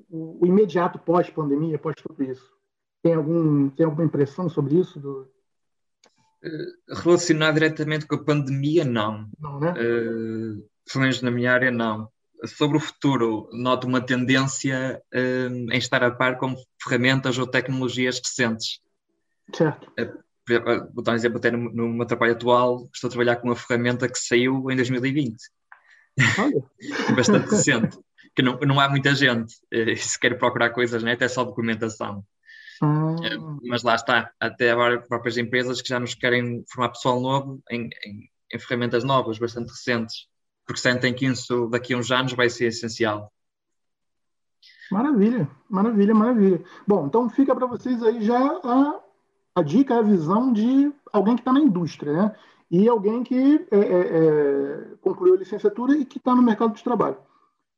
[0.08, 2.59] o, o imediato pós-pandemia, pós tudo isso?
[3.02, 5.00] Tem, algum, tem alguma impressão sobre isso?
[5.00, 5.28] Do...
[6.42, 9.28] Eh, relacionado diretamente com a pandemia, não.
[9.38, 9.72] Não, né?
[9.72, 12.08] Uh, pelo menos na minha área, não.
[12.46, 18.18] Sobre o futuro, noto uma tendência uh, em estar a par com ferramentas ou tecnologias
[18.18, 18.80] recentes.
[19.54, 19.90] Certo.
[19.98, 23.48] Uh, vou dar um exemplo até no, no meu trabalho atual, estou a trabalhar com
[23.48, 25.36] uma ferramenta que saiu em 2020.
[26.38, 26.64] Olha.
[27.16, 27.98] Bastante recente
[28.34, 31.44] que não, não há muita gente, eh, se quer procurar coisas na net é só
[31.44, 32.24] documentação.
[32.80, 33.16] Ah.
[33.22, 33.38] Eh,
[33.68, 37.88] mas lá está, até agora próprias empresas que já nos querem formar pessoal novo em,
[38.04, 40.26] em, em ferramentas novas, bastante recentes,
[40.66, 43.30] porque sentem que isso daqui a uns anos vai ser essencial.
[44.90, 46.64] Maravilha, maravilha, maravilha.
[46.86, 49.00] Bom, então fica para vocês aí já a,
[49.54, 52.36] a dica, a visão de alguém que está na indústria, né?
[52.70, 56.84] E alguém que é, é, é, concluiu a licenciatura e que está no mercado de
[56.84, 57.16] trabalho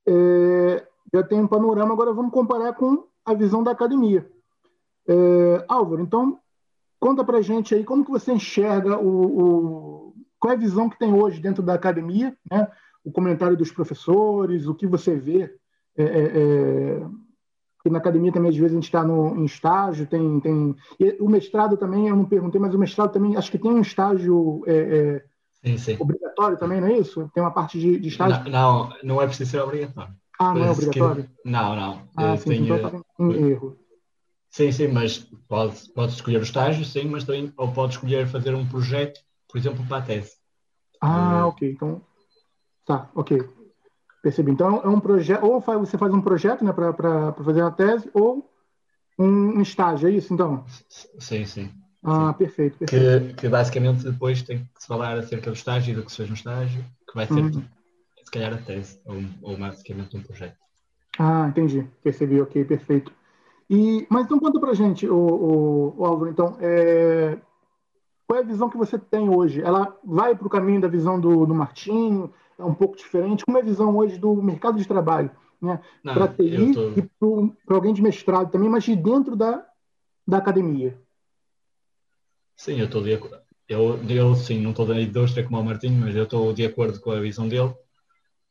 [0.07, 4.29] é, já tem um panorama, agora vamos comparar com a visão da academia.
[5.09, 6.38] É, Álvaro, então,
[7.01, 10.99] conta para gente aí como que você enxerga o, o, qual é a visão que
[10.99, 12.69] tem hoje dentro da academia, né?
[13.05, 15.55] o comentário dos professores, o que você vê.
[15.97, 17.03] É, é,
[17.85, 20.77] é na academia também, às vezes, a gente está em estágio, tem, tem...
[21.19, 24.62] o mestrado também, eu não perguntei, mas o mestrado também, acho que tem um estágio
[24.69, 25.25] é, é
[25.65, 25.97] Sim, sim.
[26.01, 27.31] Obrigatório também, não é isso?
[27.33, 28.51] Tem uma parte de, de estágio?
[28.51, 30.15] Não, não, não é preciso ser obrigatório.
[30.38, 31.25] Ah, não é obrigatório?
[31.25, 31.51] Que...
[31.51, 32.03] Não, não.
[32.17, 32.77] Ah, sim, tenho...
[32.77, 33.79] então em erro.
[34.53, 38.55] Sim, sim, mas pode, pode escolher o estágio, sim, mas também ou pode escolher fazer
[38.55, 40.33] um projeto, por exemplo, para a tese.
[41.01, 41.49] Ah, uh...
[41.49, 41.71] ok.
[41.71, 42.03] Então,
[42.85, 43.43] tá, ok.
[44.23, 44.51] Percebi.
[44.51, 48.11] Então, é um projeto, ou faz, você faz um projeto né, para fazer a tese,
[48.12, 48.47] ou
[49.19, 50.67] um, um estágio, é isso, então?
[51.19, 51.73] Sim, sim.
[52.05, 53.29] Ah, perfeito, perfeito.
[53.29, 56.19] Que, que, basicamente depois tem que se falar acerca do estágio e do que se
[56.19, 57.65] fez no estágio, que vai ser, uhum.
[58.23, 60.59] se calhar, a tese, ou, ou basicamente um projeto.
[61.19, 61.87] Ah, entendi.
[62.03, 63.12] Percebi, ok, perfeito.
[63.73, 67.39] E, mas então conta pra gente, o, o, o Álvaro, então, é,
[68.27, 69.63] qual é a visão que você tem hoje?
[69.63, 72.33] Ela vai para o caminho da visão do, do Martinho?
[72.59, 73.45] É um pouco diferente?
[73.45, 75.31] Como é a visão hoje do mercado de trabalho
[75.63, 75.81] né?
[76.03, 76.91] Para TI tô...
[76.91, 79.65] e para alguém de mestrado também, mas de dentro da,
[80.27, 80.99] da academia.
[82.57, 83.41] Sim, eu estou de acordo.
[83.69, 87.01] Eu, eu sim, não estou da indústria como o Martinho, mas eu estou de acordo
[87.01, 87.73] com a visão dele.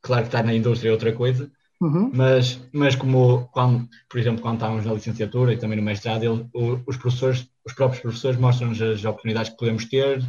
[0.02, 2.12] Claro que estar na indústria é outra coisa, uhum.
[2.14, 6.48] mas, mas como, quando, por exemplo, quando estávamos na licenciatura e também no mestrado, ele,
[6.86, 10.24] os professores, os próprios professores mostram-nos as oportunidades que podemos ter,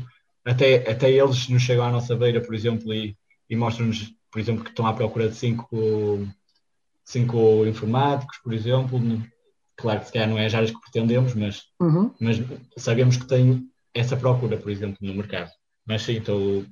[0.44, 3.16] até, até eles nos chegam à nossa beira, por exemplo, e,
[3.48, 6.26] e mostram-nos, por exemplo, que estão à procura de cinco,
[7.04, 9.00] cinco informáticos, por exemplo.
[9.76, 12.12] Claro que se calhar não é as áreas que pretendemos, mas, uhum.
[12.20, 12.40] mas
[12.76, 15.50] sabemos que tem essa procura, por exemplo, no mercado.
[15.86, 16.64] Mas sim, estou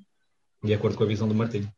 [0.62, 1.70] de acordo com a visão do Martinho.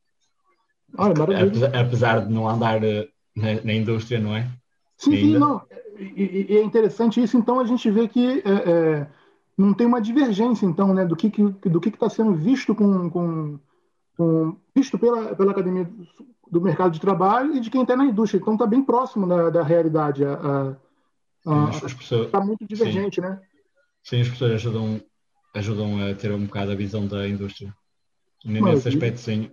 [0.96, 4.48] Olha, apesar, apesar, de não andar eh, na, na indústria, não é?
[4.96, 5.62] Sim, sim, não.
[5.98, 9.06] E, e, é interessante isso, então a gente vê que é, é,
[9.56, 13.58] não tem uma divergência, então, né, do que do que está sendo visto com, com,
[14.16, 15.88] com, visto pela, pela academia
[16.50, 18.38] do mercado de trabalho e de quem está na indústria.
[18.38, 20.22] Então está bem próximo da, da realidade.
[20.22, 23.20] Está muito divergente, sim.
[23.22, 23.40] né?
[24.04, 25.00] Sim, as pessoas ajudam,
[25.54, 27.74] ajudam a ter um bocado a visão da indústria.
[28.44, 29.50] Nesse aspecto, sim,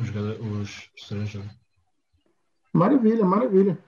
[0.00, 1.50] os, os ajudam.
[2.72, 3.78] Maravilha, maravilha.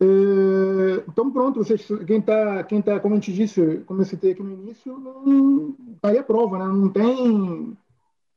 [0.00, 4.32] É, então pronto, vocês, quem está, quem tá, como a gente disse, como eu citei
[4.32, 6.66] aqui no início, não, tá aí a prova, né?
[6.66, 7.78] não tem,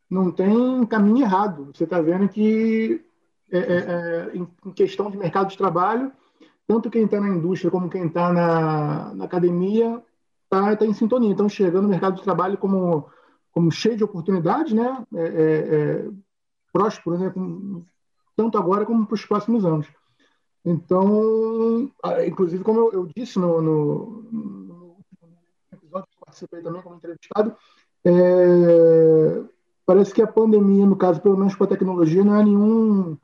[0.09, 1.71] não tem caminho errado.
[1.73, 3.03] Você está vendo que
[3.51, 6.11] é, é, é, em questão de mercado de trabalho,
[6.67, 10.01] tanto quem está na indústria como quem está na, na, academia
[10.43, 11.31] está tá em sintonia.
[11.31, 13.07] Então, chegando no mercado de trabalho como,
[13.51, 15.03] como cheio de oportunidades, né?
[15.15, 16.09] É, é,
[16.75, 17.33] próspero, né?
[18.35, 19.87] tanto agora como para os próximos anos.
[20.65, 21.89] Então,
[22.27, 24.97] inclusive, como eu, eu disse no, no, no,
[25.71, 27.55] episódio que participei também como entrevistado,
[28.03, 29.43] é,
[29.85, 33.17] parece que a pandemia, no caso, pelo menos com a tecnologia, não é nenhum,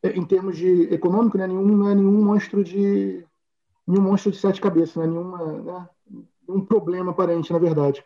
[0.00, 3.26] é, em termos de econômico, né, nenhum, não é nenhum monstro de
[3.84, 5.88] nenhum monstro de sete cabeças, não é nenhuma, né,
[6.46, 8.04] nenhum problema aparente, na verdade.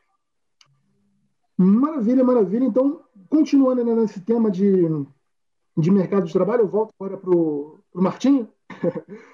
[1.58, 2.64] Maravilha, maravilha.
[2.64, 4.70] Então, continuando né, nesse tema de,
[5.78, 8.48] de mercado de trabalho, eu volto agora para o Martinho.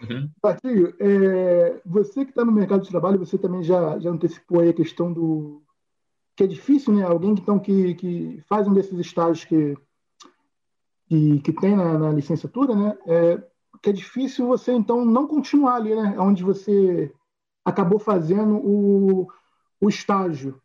[0.08, 0.30] Uhum.
[0.40, 4.68] Patinho, é, você que está no mercado de trabalho, você também já, já antecipou aí
[4.68, 5.62] a questão do
[6.36, 7.02] que é difícil, né?
[7.02, 9.74] Alguém então, que, que faz um desses estágios que,
[11.08, 12.98] que, que tem na, na licenciatura, né?
[13.06, 13.42] É,
[13.82, 16.14] que é difícil você então não continuar ali, né?
[16.18, 17.10] Onde você
[17.64, 19.26] acabou fazendo o,
[19.80, 20.60] o estágio.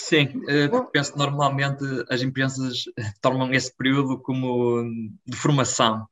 [0.00, 2.84] Sim, eh, penso que normalmente as empresas
[3.20, 4.84] tomam esse período como
[5.26, 6.06] de formação.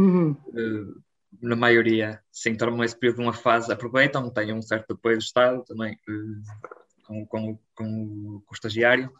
[0.00, 0.34] Uhum.
[0.56, 1.00] Eh,
[1.42, 5.62] na maioria, sim, tomam esse período uma fase, aproveitam, têm um certo apoio do Estado
[5.64, 9.12] também eh, com, com, com, o estagiário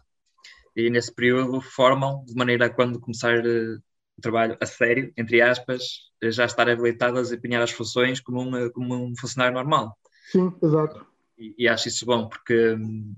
[0.75, 5.83] e nesse período formam de maneira a quando começar o trabalho a sério, entre aspas,
[6.25, 9.95] já estar habilitado a desempenhar as funções como um, como um funcionário normal.
[10.33, 11.07] Sim, exato.
[11.37, 13.15] E, e acho isso bom porque hum,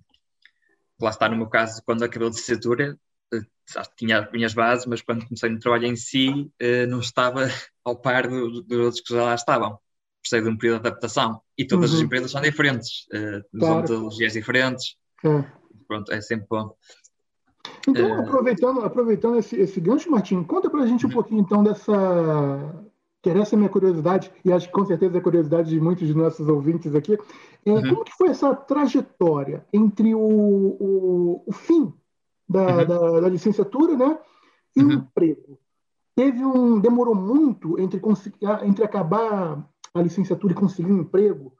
[1.04, 2.98] lá está no meu caso, quando acabei a licenciatura,
[3.32, 3.40] eh,
[3.96, 7.48] tinha as minhas bases, mas quando comecei no trabalho em si, eh, não estava
[7.84, 9.78] ao par dos outros que já lá estavam.
[10.20, 11.40] Precisei de um período de adaptação.
[11.56, 11.96] E todas uhum.
[11.96, 13.80] as empresas são diferentes, uh, claro.
[13.80, 14.96] metodologias diferentes.
[15.24, 15.44] É.
[15.88, 16.76] Pronto, é sempre bom.
[17.88, 21.14] Então, aproveitando, aproveitando esse, esse gancho, Martim, conta para a gente um uhum.
[21.14, 21.92] pouquinho então dessa
[23.22, 25.80] que essa é a minha curiosidade, e acho que com certeza é a curiosidade de
[25.80, 27.18] muitos dos nossos ouvintes aqui,
[27.66, 27.88] é, uhum.
[27.90, 31.92] como que foi essa trajetória entre o, o, o fim
[32.48, 32.86] da, uhum.
[32.86, 34.18] da, da, licenciatura né,
[34.74, 34.88] e uhum.
[34.88, 35.58] o emprego?
[36.16, 38.00] Teve um, demorou muito entre,
[38.64, 41.52] entre acabar a licenciatura e conseguir um emprego?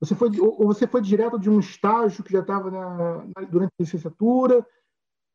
[0.00, 2.70] Você foi, ou você foi direto de um estágio que já estava
[3.50, 4.66] durante a licenciatura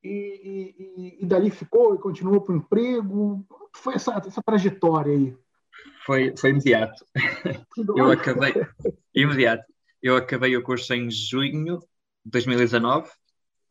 [0.03, 3.45] e, e, e, dali ficou e continuou para o emprego?
[3.47, 5.35] Como foi essa, essa trajetória aí?
[6.05, 7.05] Foi, foi imediato.
[7.95, 8.53] Eu acabei,
[9.13, 9.63] imediato.
[10.01, 11.79] Eu acabei o curso em junho
[12.25, 13.09] de 2019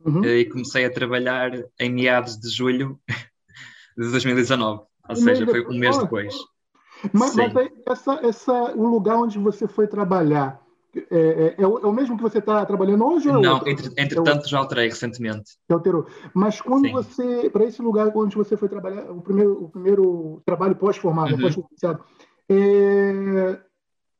[0.05, 0.25] uhum.
[0.25, 2.99] Eh, e comecei a trabalhar em meados de julho
[3.97, 4.83] de 2019.
[5.09, 6.35] Ou seja, foi um mês depois.
[7.13, 10.61] Mas, mas essa, essa, o lugar onde você foi trabalhar,
[11.11, 13.29] é, é, é, o, é, o, mesmo que você está trabalhando hoje?
[13.29, 15.59] É Não, entre, entretanto é já alterei recentemente.
[15.69, 16.07] Alterou.
[16.35, 16.93] Mas quando Sim.
[16.93, 21.41] você, para esse lugar onde você foi trabalhar, o primeiro, o primeiro trabalho pós-formado, uhum.
[21.41, 22.03] pós-licenciado,
[22.49, 23.61] é,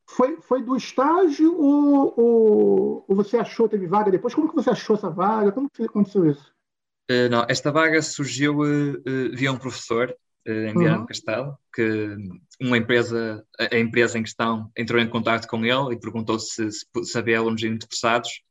[0.07, 4.33] foi, foi do estágio ou, ou, ou, você achou, teve vaga depois?
[4.33, 5.51] Como que você achou essa vaga?
[5.51, 6.51] Como que aconteceu isso?
[7.09, 10.15] Uh, não, esta vaga surgiu uh, via um professor
[10.51, 11.05] em Viana uhum.
[11.05, 12.15] Castelo, que
[12.59, 16.85] uma empresa, a empresa em questão entrou em contato com ele e perguntou se, se,
[17.03, 18.41] se havia alunos interessados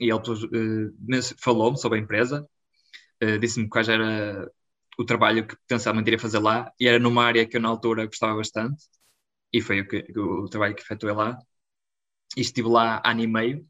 [0.00, 2.48] e ele falou-me sobre a empresa,
[3.40, 4.48] disse-me quais, era,
[4.98, 8.06] o trabalho que potencialmente iria fazer lá, e era numa área que eu na altura
[8.06, 8.84] gostava bastante,
[9.52, 11.38] e foi o, que, o, o trabalho que efetuei lá.
[12.36, 13.66] E estive lá ano e meio.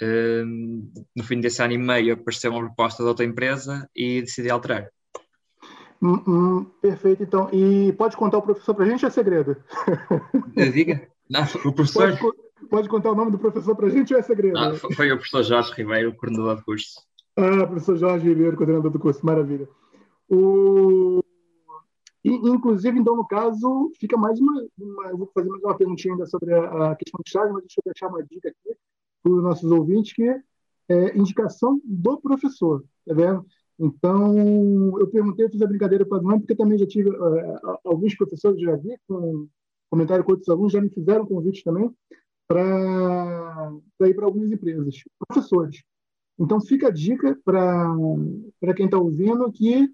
[0.00, 4.50] Um, no fim desse ano e meio apareceu uma proposta de outra empresa e decidi
[4.50, 4.90] alterar.
[6.02, 7.48] Hum, hum, perfeito, então.
[7.52, 9.56] E pode contar o professor para a gente ou é segredo?
[10.52, 11.06] Diga.
[11.30, 12.18] Não, o professor.
[12.18, 12.36] Pode,
[12.68, 14.54] pode, contar o nome do professor para a gente ou é segredo?
[14.54, 17.00] Não, foi o professor Jorge Ribeiro, coordenador do curso.
[17.36, 19.68] Ah, professor Jorge Ribeiro, coordenador do curso, maravilha.
[20.28, 21.22] O...
[22.24, 26.26] inclusive, então, no caso, fica mais uma, uma, Eu vou fazer mais uma perguntinha ainda
[26.26, 28.76] sobre a, a questão de estágio, mas deixa eu deixar uma dica aqui
[29.22, 30.24] para os nossos ouvintes, que
[30.88, 33.46] é indicação do professor, tá vendo?
[33.78, 38.60] Então, eu perguntei, fiz a brincadeira para a porque também já tive uh, alguns professores,
[38.60, 39.48] já vi com
[39.90, 41.90] comentário com outros alunos, já me fizeram convite também
[42.48, 44.96] para ir para algumas empresas.
[45.26, 45.82] Professores.
[46.38, 49.88] Então, fica a dica para quem está ouvindo que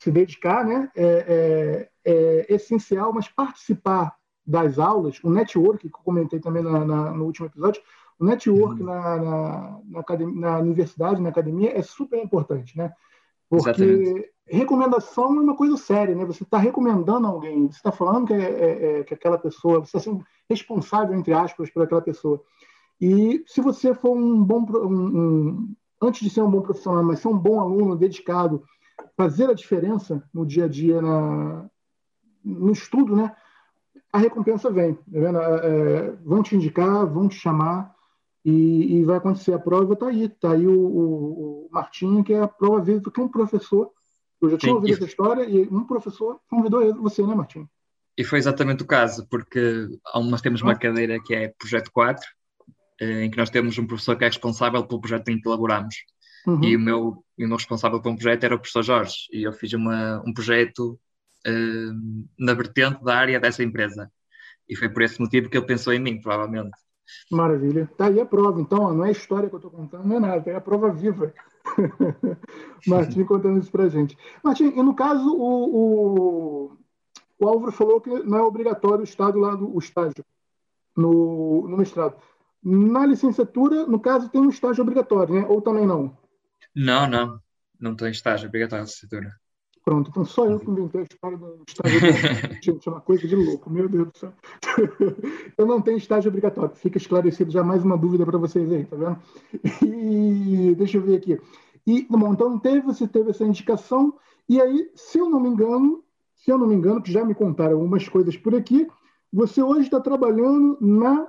[0.00, 4.14] se dedicar né, é, é, é, essencial, mas participar
[4.46, 7.82] das aulas, o network, que eu comentei também na, na, no último episódio,
[8.18, 8.86] o network uhum.
[8.86, 12.92] na, na, na, academia, na, universidade, na academia, é super importante, né?
[13.48, 14.30] Porque Exatamente.
[14.46, 16.24] recomendação é uma coisa séria, né?
[16.24, 19.96] Você está recomendando alguém, você está falando que, é, é, é, que aquela pessoa, você
[19.96, 22.42] está sendo responsável, entre aspas, por aquela pessoa.
[23.00, 27.20] E se você for um bom, um, um, antes de ser um bom profissional, mas
[27.20, 28.64] ser um bom aluno, dedicado,
[29.16, 31.68] fazer a diferença no dia a dia, na,
[32.42, 33.34] no estudo, né?
[34.12, 35.38] A recompensa vem, tá vendo?
[35.38, 37.95] É, vão te indicar, vão te chamar,
[38.48, 42.32] e, e, vai acontecer a prova, está aí, está aí o, o, o, Martinho, que
[42.32, 43.90] é a prova viva que um professor,
[44.40, 47.68] eu já tinha Sim, ouvido essa história, e um professor convidou você, né, Martinho?
[48.16, 49.88] E foi exatamente o caso, porque
[50.30, 50.78] nós temos uma ah.
[50.78, 52.24] cadeira que é Projeto 4,
[53.00, 55.96] eh, em que nós temos um professor que é responsável pelo projeto em que elaboramos.
[56.46, 56.62] Uhum.
[56.62, 59.72] E o meu, o meu responsável pelo projeto era o professor Jorge, e eu fiz
[59.72, 60.96] uma, um projeto
[61.48, 64.08] uh, na vertente da área dessa empresa.
[64.68, 66.85] E foi por esse motivo que ele pensou em mim, provavelmente.
[67.30, 67.90] Maravilha.
[67.96, 70.50] Tá aí a prova, então, não é história que eu estou contando, não é nada,
[70.50, 71.32] é a prova viva.
[72.86, 74.16] Martim contando isso para gente.
[74.42, 76.78] Martim, e no caso, o, o,
[77.38, 80.24] o, Álvaro falou que não é obrigatório o estágio lá do o estágio
[80.96, 82.16] no, no mestrado.
[82.62, 85.46] Na licenciatura, no caso, tem um estágio obrigatório, né?
[85.48, 86.16] Ou também não?
[86.74, 87.40] Não, não.
[87.78, 89.34] Não tem estágio obrigatório na licenciatura.
[89.86, 92.00] Pronto, então só eu que inventei a história do estágio.
[92.60, 94.32] Gente, é uma coisa de louco, meu Deus do céu.
[95.56, 98.96] eu não tenho estágio obrigatório, fica esclarecido já mais uma dúvida para vocês aí, tá
[98.96, 99.16] vendo?
[99.86, 101.40] E deixa eu ver aqui.
[101.86, 104.18] E, bom, então teve, você teve essa indicação,
[104.48, 106.02] e aí, se eu não me engano,
[106.34, 108.88] se eu não me engano, que já me contaram algumas coisas por aqui,
[109.32, 111.28] você hoje está trabalhando na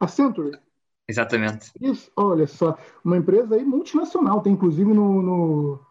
[0.00, 0.58] Accenture.
[1.06, 1.70] Exatamente.
[1.80, 5.86] Isso, olha só, uma empresa aí multinacional, tem inclusive no, no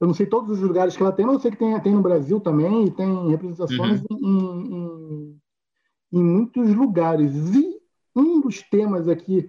[0.00, 1.92] eu não sei todos os lugares que ela tem, mas eu sei que tem, tem
[1.92, 4.16] no Brasil também, e tem representações uhum.
[4.18, 7.54] em, em, em, muitos lugares.
[7.54, 7.78] E
[8.16, 9.46] um dos temas aqui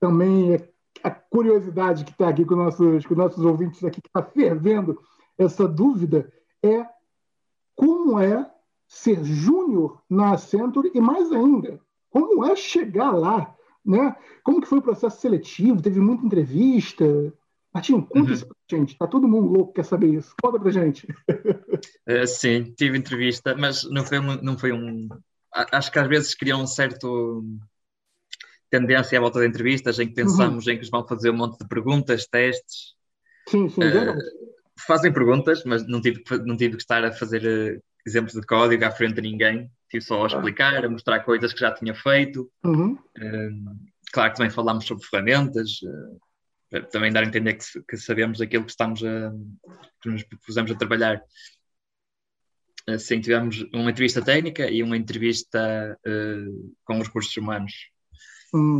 [0.00, 0.68] também é
[1.04, 4.98] a curiosidade que está aqui com, nossos, com nossos ouvintes aqui, que está fervendo
[5.36, 6.32] essa dúvida,
[6.62, 6.86] é
[7.76, 8.50] como é
[8.88, 14.16] ser júnior na Accenture e mais ainda, como é chegar lá, né?
[14.42, 15.80] Como que foi o processo seletivo?
[15.80, 17.04] Teve muita entrevista?
[17.72, 18.38] Martinho, conta uhum.
[18.70, 18.96] Gente.
[18.96, 20.34] Tá todo mundo louco quer saber isso.
[20.42, 21.06] Conta pra gente.
[22.08, 25.08] Uh, sim, tive entrevista, mas não foi, um, não foi um.
[25.52, 27.44] Acho que às vezes criam um certo
[28.70, 30.72] tendência à volta de entrevistas em que pensamos uhum.
[30.72, 32.94] em que vão fazer um monte de perguntas, testes.
[33.48, 34.16] Sim, sim, uh,
[34.86, 38.84] Fazem perguntas, mas não tive, não tive que estar a fazer uh, exemplos de código
[38.84, 39.70] à frente de ninguém.
[39.90, 42.48] Tive só a explicar, a mostrar coisas que já tinha feito.
[42.64, 42.92] Uhum.
[42.92, 43.76] Uh,
[44.12, 45.80] claro que também falámos sobre ferramentas.
[46.92, 49.32] Também dar a entender que, que sabemos aquilo que estamos a
[50.00, 51.22] que nos propusemos a trabalhar.
[52.88, 57.72] Assim, tivemos uma entrevista técnica e uma entrevista uh, com os recursos humanos.
[58.54, 58.78] Hum.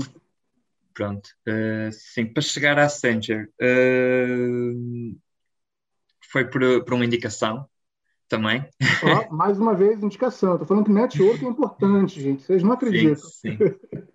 [0.95, 1.29] Pronto.
[1.47, 5.21] Uh, sim, para chegar à Accenture uh,
[6.31, 7.69] foi por, por uma indicação
[8.29, 8.65] também.
[9.03, 10.53] Oh, mais uma vez, indicação.
[10.53, 12.43] Estou falando que network é importante, gente.
[12.43, 13.17] Vocês não acreditam.
[13.17, 13.59] Sim, sim.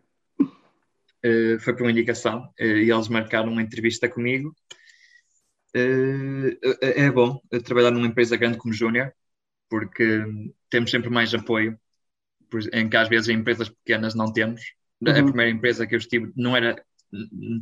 [1.26, 4.56] Eh, foi por uma indicação uh, e eles marcaram uma entrevista comigo.
[5.76, 9.12] Uh, é bom trabalhar numa empresa grande como Júnior,
[9.68, 10.24] porque
[10.70, 11.80] temos sempre mais apoio,
[12.72, 14.62] em que às vezes em empresas pequenas não temos.
[15.02, 15.12] Uhum.
[15.12, 16.76] A primeira empresa que eu estive não era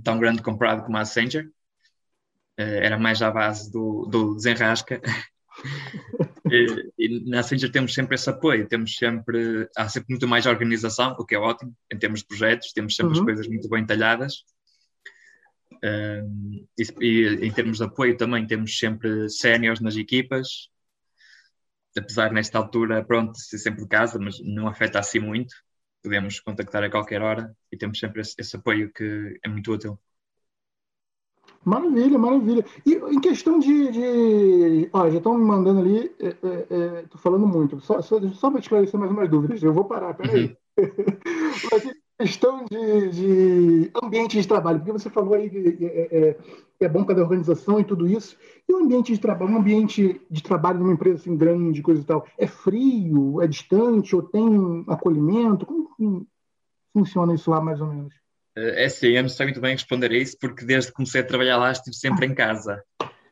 [0.04, 1.50] tão grande comparado como a Accenture,
[2.58, 5.02] era mais à base do, do desenrasca.
[6.54, 11.16] e, e na Accenture temos sempre esse apoio, temos sempre, há sempre muito mais organização,
[11.18, 13.20] o que é ótimo, em termos de projetos, temos sempre uhum.
[13.20, 14.44] as coisas muito bem talhadas.
[15.84, 20.70] Uh, e, e, em termos de apoio também temos sempre séniores nas equipas,
[21.98, 25.54] apesar nesta altura, pronto, ser sempre de casa, mas não afeta assim muito.
[26.02, 30.00] Podemos contactar a qualquer hora e temos sempre esse, esse apoio que é muito útil.
[31.66, 32.66] Maravilha, maravilha.
[32.86, 33.92] E em questão de.
[33.92, 34.90] de...
[34.92, 38.52] Ó, já estão me mandando ali, estou é, é, é falando muito, só, só, só
[38.52, 40.46] para esclarecer mais umas dúvidas, eu vou parar, peraí.
[40.46, 40.56] Uhum.
[41.72, 46.38] Mas em questão de, de, ambiente de trabalho, porque você falou aí que é, é,
[46.82, 48.38] é bom para a organização e tudo isso.
[48.68, 52.06] E o ambiente de trabalho, um ambiente de trabalho numa empresa assim grande, coisa e
[52.06, 55.66] tal, é frio, é distante, ou tem acolhimento?
[55.66, 56.28] Como
[56.94, 58.23] funciona isso lá mais ou menos?
[58.56, 61.26] É sim, eu não sei muito bem responder a isso, porque desde que comecei a
[61.26, 62.84] trabalhar lá estive sempre em casa.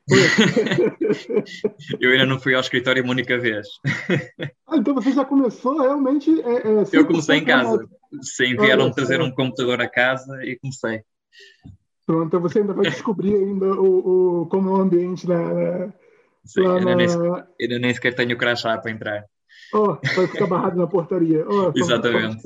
[2.00, 3.68] eu ainda não fui ao escritório uma única vez.
[4.68, 6.30] Ah, então você já começou realmente.
[6.42, 7.88] É, é, eu comecei em casa.
[8.22, 11.04] Sim, vieram trazer um computador a casa e comecei.
[12.06, 15.94] Pronto, então você ainda vai descobrir ainda o, o como é o ambiente na.
[16.44, 16.96] Sim, ainda, na...
[16.96, 17.08] nem,
[17.62, 19.26] ainda nem sequer tenho crachá para entrar.
[19.74, 21.46] Oh, vai ficar barrado na portaria.
[21.48, 22.42] Oh, Exatamente.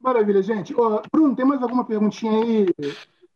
[0.00, 0.74] Maravilha, gente.
[0.74, 2.66] Oh, Bruno, tem mais alguma perguntinha aí?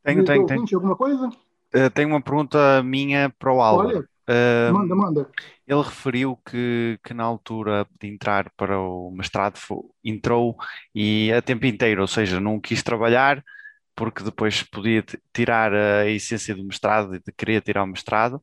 [0.02, 0.66] Tenho, tenho, tenho.
[0.74, 1.28] Alguma coisa?
[1.28, 3.88] Uh, tenho uma pergunta minha para o Álvaro.
[3.88, 5.30] Olha, uh, manda, manda.
[5.66, 9.58] Ele referiu que, que na altura de entrar para o mestrado
[10.02, 10.56] entrou
[10.94, 13.44] e a tempo inteiro, ou seja, não quis trabalhar
[13.94, 18.42] porque depois podia tirar a essência do mestrado e queria tirar o mestrado.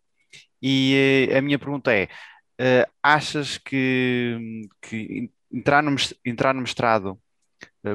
[0.61, 2.07] E uh, a minha pergunta é:
[3.01, 7.30] achas que, que entrar, no, entrar no mestrado eh,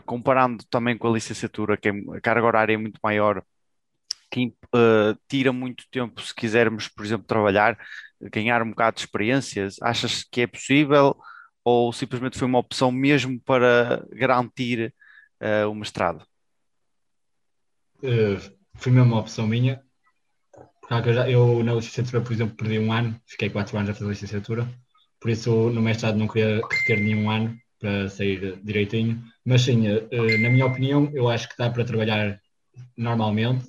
[0.05, 3.43] comparando também com a licenciatura, que é, a carga horária é muito maior,
[4.30, 7.78] que uh, tira muito tempo se quisermos, por exemplo, trabalhar,
[8.20, 11.16] ganhar um bocado de experiências, achas que é possível
[11.64, 14.95] ou simplesmente foi uma opção mesmo para garantir
[15.41, 16.24] uh, o mestrado?
[18.03, 18.39] Uh,
[18.74, 19.82] foi mesmo uma opção minha.
[20.89, 24.09] Eu, já, eu, na licenciatura, por exemplo, perdi um ano, fiquei quatro anos a fazer
[24.09, 24.68] licenciatura,
[25.20, 29.22] por isso no mestrado não queria ter nenhum ano para sair direitinho.
[29.45, 32.41] Mas sim, eh, eh, na minha opinião, eu acho que dá para trabalhar
[32.97, 33.64] normalmente.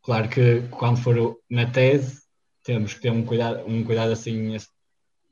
[0.00, 2.22] Claro que quando for na tese,
[2.62, 4.56] temos que ter um cuidado, um cuidado assim,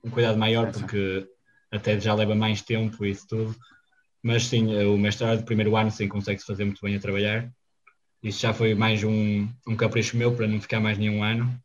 [0.02, 1.24] um cuidado maior, porque
[1.70, 3.56] a tese já leva mais tempo e isso tudo.
[4.20, 7.48] Mas sim, eh, o mestrado, primeiro ano, sim, consegue-se fazer muito bem a trabalhar.
[8.22, 11.62] Isso já foi mais um, um capricho meu para não ficar mais nenhum ano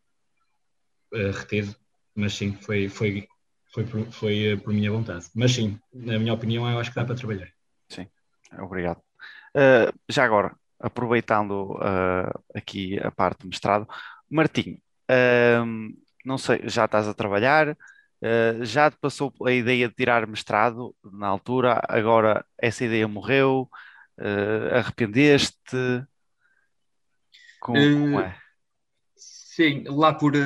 [1.11, 1.75] uh, retido.
[2.13, 3.27] Mas sim, foi, foi
[3.71, 5.25] foi por, foi eh, por minha vontade.
[5.33, 7.47] Mas sim, na minha opinião, eu acho que dá para trabalhar.
[7.89, 8.07] Sim,
[8.59, 9.01] obrigado.
[9.55, 13.87] Uh, já agora, aproveitando uh, aqui a parte do mestrado,
[14.29, 14.77] Martinho,
[15.09, 15.95] uh,
[16.25, 17.75] não sei, já estás a trabalhar,
[18.61, 23.67] já te passou a ideia de tirar mestrado na altura, agora essa ideia morreu,
[24.77, 25.75] arrependeste?
[27.59, 28.37] Como, como é?
[29.53, 30.39] Sim, lá por, eh,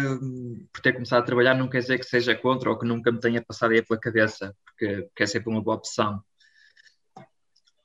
[0.74, 3.20] por ter começado a trabalhar não quer dizer que seja contra ou que nunca me
[3.20, 6.24] tenha passado aí pela cabeça, porque, porque é sempre uma boa opção.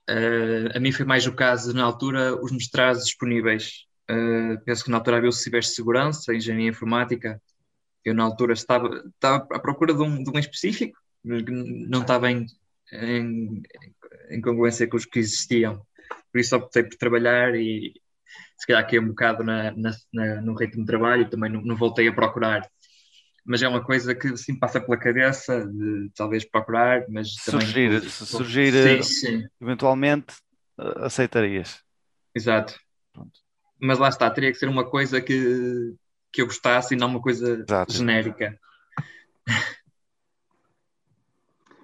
[0.08, 3.84] Uh, a mim foi mais o caso, na altura, os mestrados disponíveis.
[4.10, 7.40] Uh, penso que na altura havia o cibersegurança, engenharia informática.
[8.02, 12.46] Eu, na altura, estava, estava à procura de um, de um específico, não estava em,
[12.92, 13.62] em,
[14.30, 15.86] em congruência com os que existiam.
[16.32, 17.92] Por isso optei por trabalhar e,
[18.56, 21.76] se calhar aqui um bocado na, na, na, no ritmo de trabalho, também não, não,
[21.76, 22.68] voltei a procurar.
[23.44, 28.10] Mas é uma coisa que sim passa pela cabeça de talvez procurar, mas surgir, também...
[28.10, 29.48] Se surgir, sim, sim.
[29.60, 30.34] eventualmente
[30.96, 31.82] aceitarias.
[32.34, 32.78] Exato.
[33.12, 33.40] Pronto.
[33.80, 35.94] Mas lá está, teria que ser uma coisa que,
[36.32, 37.92] que eu gostasse e não uma coisa Exato.
[37.92, 38.58] genérica.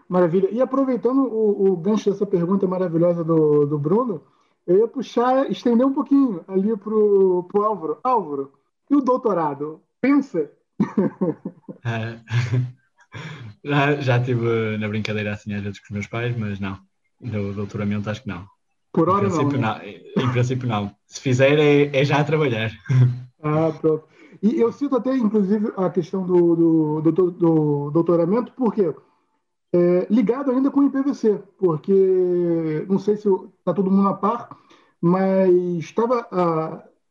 [0.08, 0.48] Maravilha.
[0.52, 4.22] E aproveitando o, o gancho dessa pergunta maravilhosa do, do Bruno,
[4.66, 7.98] eu ia puxar, estender um pouquinho ali pro, pro Álvaro.
[8.02, 8.52] Álvaro,
[8.90, 9.80] e o doutorado?
[10.00, 10.50] Pensa?
[11.88, 12.18] É.
[13.62, 16.76] já, já tive na brincadeira assim às vezes com os meus pais, mas não.
[17.20, 18.44] No doutoramento acho que não.
[18.92, 19.58] Por hora não, né?
[19.58, 20.24] não.
[20.24, 20.90] Em princípio não.
[21.06, 22.72] Se fizer é, é já a trabalhar.
[23.40, 24.04] Ah, pronto.
[24.42, 28.92] E eu cito até, inclusive, a questão do, do, do, do doutoramento, porque
[29.76, 34.56] é, ligado ainda com o IPVC, porque não sei se está todo mundo a par,
[35.00, 36.26] mas estava,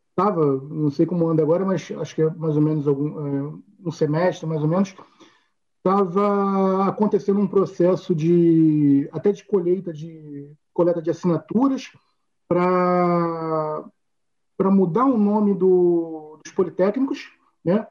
[0.09, 3.53] estava, não sei como anda agora, mas acho que é mais ou menos algum, é,
[3.86, 4.95] um semestre, mais ou menos,
[5.78, 11.91] estava acontecendo um processo de até de colheita de coleta de assinaturas
[12.47, 13.86] para
[14.57, 17.30] para mudar o nome do, dos politécnicos,
[17.63, 17.86] né?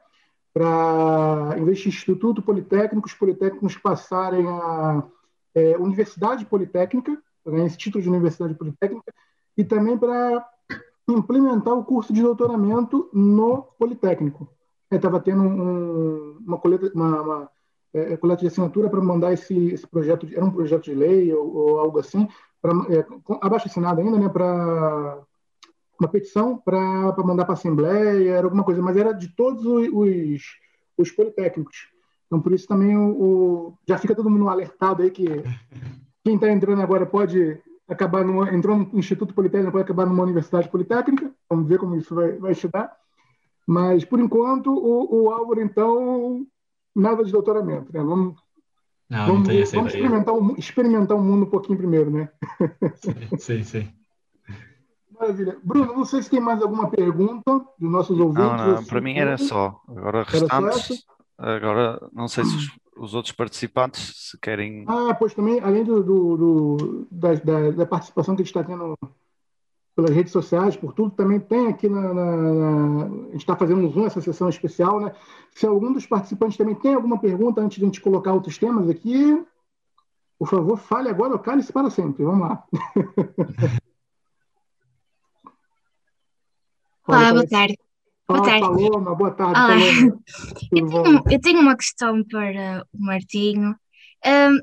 [0.55, 5.03] Para, em Instituto Politécnico, os politécnicos passarem a
[5.53, 9.13] é, Universidade Politécnica, ganhar esse título de Universidade Politécnica,
[9.57, 10.47] e também para
[11.09, 14.47] implementar o curso de doutoramento no Politécnico.
[14.89, 17.49] Estava tendo um, uma, coleta, uma, uma
[17.93, 20.95] é, é coleta de assinatura para mandar esse, esse projeto, de, era um projeto de
[20.95, 22.29] lei ou, ou algo assim,
[22.61, 23.05] pra, é,
[23.41, 25.21] abaixo assinado ainda, né, para
[25.99, 30.41] uma petição para mandar para a Assembleia, era alguma coisa, mas era de todos os,
[30.97, 31.89] os politécnicos.
[32.27, 35.25] Então, por isso também o, o, já fica todo mundo alertado aí que
[36.23, 40.69] quem está entrando agora pode acabar no, entrou no Instituto Politécnico, pode acabar numa universidade
[40.69, 41.31] politécnica.
[41.49, 42.91] Vamos ver como isso vai, vai se dar.
[43.67, 46.45] Mas, por enquanto, o, o Álvaro, então,
[46.95, 47.91] nada de doutoramento.
[47.93, 48.03] Né?
[48.03, 48.35] Vamos,
[49.09, 52.29] não, vamos, não vamos experimentar, experimentar o mundo um pouquinho primeiro, né?
[53.37, 53.63] Sim, sim.
[53.63, 53.89] sim.
[55.19, 55.57] Maravilha.
[55.63, 58.43] Bruno, não sei se tem mais alguma pergunta dos nossos ouvintes.
[58.43, 59.81] Não, não, para mim era só.
[59.87, 61.05] Agora, restantes,
[61.37, 64.85] agora não sei se os, os, outros participantes se querem.
[64.87, 68.63] Ah, pois também, além do, do, do da, da, da, participação que a gente está
[68.63, 68.97] tendo
[69.95, 72.13] pelas redes sociais, por tudo, também tem aqui na.
[72.13, 75.13] na, na a gente está fazendo um Zoom, essa sessão especial, né?
[75.51, 78.89] Se algum dos participantes também tem alguma pergunta antes de a gente colocar outros temas
[78.89, 79.41] aqui,
[80.37, 82.25] por favor, fale agora ou cale-se para sempre.
[82.25, 82.63] Vamos lá.
[87.07, 87.77] Olá, boa tarde.
[88.27, 88.61] Boa tarde.
[88.61, 89.75] Paloma, boa tarde, Olá.
[90.71, 93.75] Eu tenho, eu tenho, uma questão para o Martinho.
[94.25, 94.59] Um,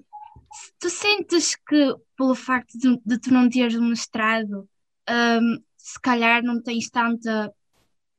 [0.80, 4.68] tu sentes que, pelo facto de, de tu não teres um mestrado,
[5.08, 7.52] um, se calhar não tens tanta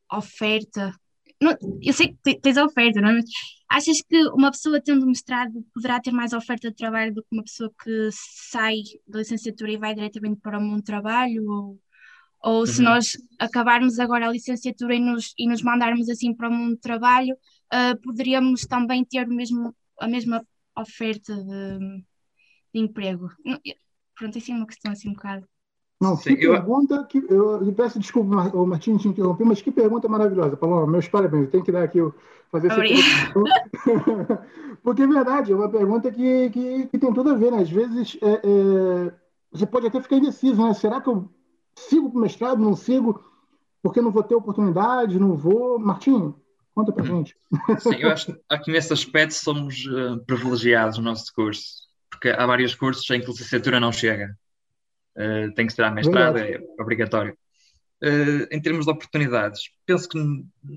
[0.09, 0.95] oferta?
[1.41, 3.13] Não, eu sei que tens oferta, não é?
[3.15, 3.25] Mas
[3.69, 7.43] achas que uma pessoa tendo mestrado poderá ter mais oferta de trabalho do que uma
[7.43, 11.43] pessoa que sai da licenciatura e vai diretamente para o mundo de trabalho?
[11.45, 11.79] Ou
[12.43, 12.89] ou se uhum.
[12.89, 16.81] nós acabarmos agora a licenciatura e nos, e nos mandarmos assim para o mundo de
[16.81, 17.35] trabalho,
[17.73, 20.45] uh, poderíamos também ter mesmo, a mesma
[20.77, 22.03] oferta de,
[22.73, 23.29] de emprego.
[24.17, 25.47] Pronto, assim é uma questão assim um bocado.
[26.01, 27.05] Não, que Sim, pergunta eu...
[27.05, 30.85] que eu, eu peço desculpa, o Martinho te interromper, mas que pergunta maravilhosa, Paloma.
[30.85, 31.99] Meus parabéns, eu tenho que dar aqui
[32.51, 34.47] fazer essa pergunta.
[34.83, 37.59] Porque é verdade, é uma pergunta que, que, que tem tudo a ver, né?
[37.59, 39.13] Às vezes é, é,
[39.49, 40.73] você pode até ficar indeciso, né?
[40.73, 41.29] Será que eu
[41.75, 43.23] sigo para o mestrado, não sigo,
[43.81, 45.79] porque não vou ter oportunidade, não vou.
[45.79, 46.41] Martinho,
[46.73, 47.17] conta para hum.
[47.17, 47.35] gente.
[47.79, 51.63] Sim, eu acho que nesse aspecto somos uh, privilegiados no nosso curso,
[52.09, 54.37] porque há vários cursos em que a licenciatura não chega.
[55.15, 57.37] Uh, tem que ser a mestrado, é obrigatório.
[58.03, 60.19] Uh, em termos de oportunidades, penso que,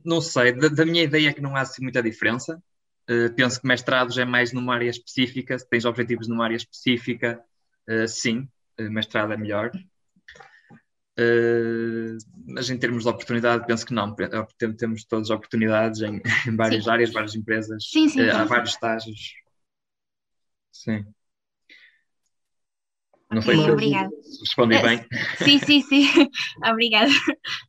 [0.05, 2.63] não sei, da, da minha ideia é que não há assim muita diferença.
[3.11, 7.41] Uh, penso que mestrados é mais numa área específica, se tens objetivos numa área específica,
[7.89, 9.73] uh, sim, mestrado é melhor.
[11.19, 14.15] Uh, mas em termos de oportunidade, penso que não.
[14.77, 16.91] Temos todas as oportunidades em, em várias sim.
[16.91, 19.35] áreas, várias empresas, sim, sim, uh, há vários estágios.
[20.73, 21.05] Sim.
[23.31, 24.11] Não okay, sei obrigada.
[24.23, 25.05] se respondi bem.
[25.39, 26.05] Sim, sim, sim.
[26.65, 27.11] Obrigada.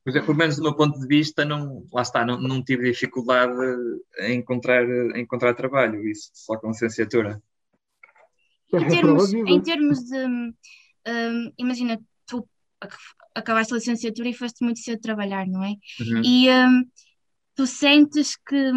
[0.03, 3.53] Pelo menos do meu ponto de vista, não, lá está, não, não tive dificuldade
[4.19, 7.41] em encontrar, em encontrar trabalho, isso só com licenciatura.
[8.71, 10.25] Em termos, em termos de,
[11.07, 12.03] um, imagina, tu
[13.35, 15.75] acabaste a licenciatura e foste muito cedo trabalhar, não é?
[15.99, 16.21] Uhum.
[16.23, 16.83] E um,
[17.55, 18.71] tu sentes que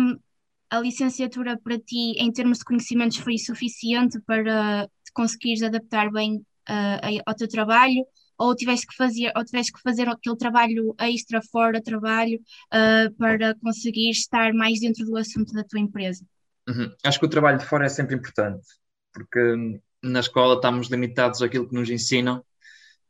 [0.71, 6.37] a licenciatura para ti, em termos de conhecimentos, foi suficiente para te conseguires adaptar bem
[6.37, 8.05] uh, ao teu trabalho?
[8.39, 12.41] Ou tiveste que fazer, ou tiveste que fazer aquele trabalho extra fora trabalho
[12.73, 16.25] uh, para conseguir estar mais dentro do assunto da tua empresa?
[16.67, 16.91] Uhum.
[17.05, 18.67] Acho que o trabalho de fora é sempre importante,
[19.13, 22.43] porque hum, na escola estamos limitados àquilo que nos ensinam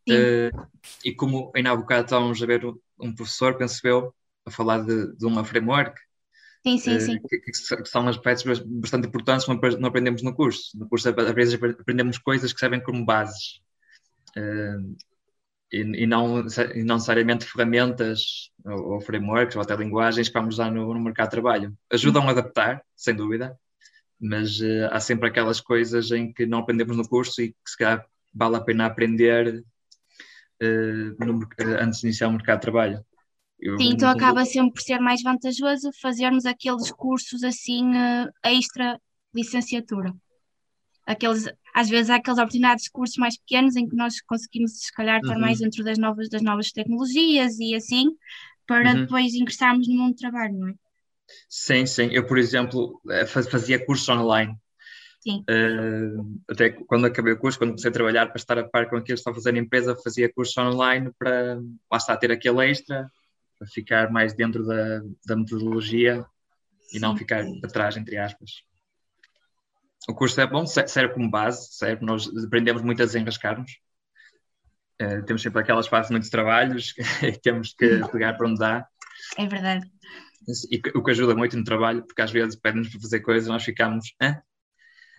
[0.09, 0.69] Uh,
[1.05, 2.65] e como ainda há bocado estávamos a ver
[2.99, 6.01] um professor, penso eu, a falar de, de uma framework,
[6.67, 7.19] sim, sim, uh, sim.
[7.29, 10.77] Que, que, são aspectos bastante importantes que não aprendemos no curso.
[10.79, 13.61] No curso, às vezes, aprendemos coisas que servem como bases.
[14.37, 14.97] Uh,
[15.73, 16.41] e, e, não,
[16.75, 21.01] e não necessariamente ferramentas ou, ou, frameworks ou até linguagens que vamos usar no, no
[21.01, 21.79] mercado de trabalho.
[21.93, 23.57] Ajudam a adaptar, sem dúvida,
[24.21, 27.77] mas uh, há sempre aquelas coisas em que não aprendemos no curso e que se
[27.77, 29.65] calhar vale a pena aprender
[30.63, 33.05] uh, no, uh, antes de iniciar o mercado de trabalho.
[33.59, 38.99] Eu, Sim, então acaba sempre por ser mais vantajoso fazermos aqueles cursos assim uh, extra
[39.35, 40.15] licenciatura.
[41.07, 44.93] Aqueles, às vezes há aquelas oportunidades de cursos mais pequenos em que nós conseguimos, se
[44.93, 45.41] calhar, estar uhum.
[45.41, 48.07] mais dentro das novas, das novas tecnologias e assim,
[48.67, 49.01] para uhum.
[49.03, 50.75] depois ingressarmos no mundo do trabalho, não é?
[51.49, 52.09] Sim, sim.
[52.13, 54.57] Eu, por exemplo, fazia cursos online
[55.27, 58.97] Uh, até quando acabei o curso, quando comecei a trabalhar para estar a par com
[58.97, 61.61] aquilo que estava a fazer na empresa, fazia curso online para
[61.91, 63.11] lá está ter aquele extra,
[63.59, 66.25] para ficar mais dentro da, da metodologia
[66.83, 66.97] Sim.
[66.97, 68.63] e não ficar para trás, entre aspas.
[70.09, 73.73] O curso é bom, serve como base, serve, nós aprendemos muito a desenrascar-nos.
[75.03, 78.87] Uh, temos sempre aquelas fases muitos trabalhos que temos que pegar para onde dá.
[79.37, 79.91] É verdade.
[80.71, 83.51] E o que ajuda muito no trabalho, porque às vezes pedem-nos para fazer coisas e
[83.51, 84.15] nós ficamos.
[84.21, 84.43] Hã?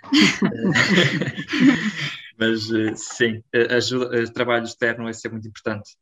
[2.38, 5.95] Mas sim, ajuda, trabalho externo é ser muito importante.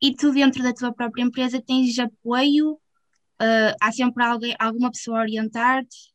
[0.00, 2.78] E tu, dentro da tua própria empresa, tens apoio?
[3.40, 6.12] Uh, há sempre alguém, alguma pessoa a orientar-te?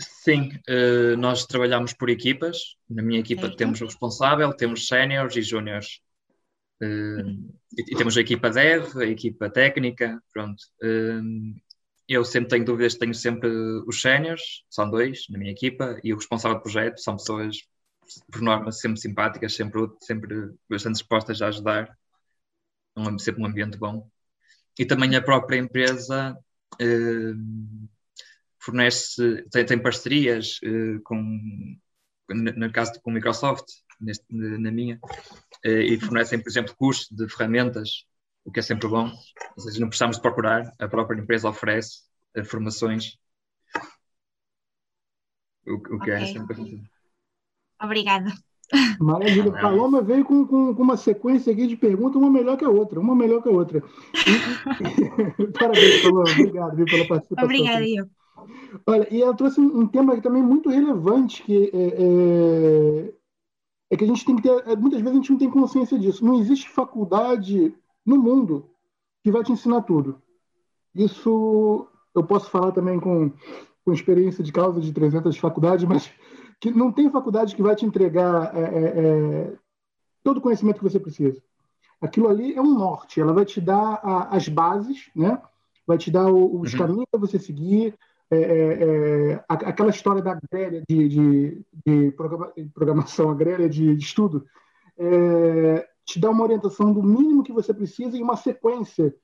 [0.00, 2.76] Sim, uh, nós trabalhamos por equipas.
[2.88, 6.00] Na minha equipa temos o responsável, temos séniores e júniores.
[6.82, 10.62] Uh, e, e, temos a equipa dev, a equipa técnica, pronto.
[10.82, 11.54] Uh,
[12.08, 13.48] eu sempre tenho dúvidas, tenho sempre
[13.86, 17.56] os séniores, são dois na minha equipa, e o responsável do projeto, são pessoas,
[18.30, 21.96] por norma, sempre simpáticas, sempre, sempre bastante dispostas a ajudar.
[22.96, 24.08] Um, sempre um ambiente bom.
[24.78, 26.36] E também a própria empresa
[28.58, 31.76] fornece, tem, tem parcerias uh, com,
[32.30, 33.64] no caso com Microsoft,
[34.00, 34.98] neste, na minha,
[35.64, 38.04] uh, e fornecem, por exemplo, cursos de ferramentas,
[38.44, 39.10] o que é sempre bom.
[39.56, 42.02] Ou seja, não precisamos de procurar, a própria empresa oferece
[42.36, 43.18] uh, formações,
[45.66, 46.30] o, o que é okay.
[46.30, 46.82] é sempre
[47.80, 48.32] Obrigada.
[49.00, 49.52] Maravilha.
[49.52, 52.98] Paloma veio com, com, com, uma sequência aqui de perguntas, uma melhor que a outra,
[53.00, 53.82] uma melhor que a outra.
[55.58, 56.30] Parabéns, Paloma.
[56.30, 57.44] Obrigado viu, pela participação.
[57.44, 58.08] Obrigada, eu.
[58.86, 63.14] Olha, e ela trouxe um tema também muito relevante, que é, é,
[63.90, 64.76] é, que a gente tem que ter.
[64.78, 66.24] Muitas vezes a gente não tem consciência disso.
[66.24, 67.74] Não existe faculdade
[68.04, 68.70] no mundo
[69.22, 70.20] que vai te ensinar tudo.
[70.94, 73.32] Isso eu posso falar também com,
[73.84, 76.12] com experiência de causa de 300 faculdades, mas
[76.60, 79.52] que não tem faculdade que vai te entregar é, é, é,
[80.22, 81.42] todo o conhecimento que você precisa.
[82.00, 85.40] Aquilo ali é um norte, ela vai te dar a, as bases, né?
[85.86, 86.78] vai te dar o, os uhum.
[86.78, 87.94] caminhos para você seguir,
[88.30, 92.12] é, é, é aquela história da grelha de, de, de
[92.74, 94.46] programação, a grelha de, de estudo,
[94.98, 99.14] é, te dá uma orientação do mínimo que você precisa e uma sequência,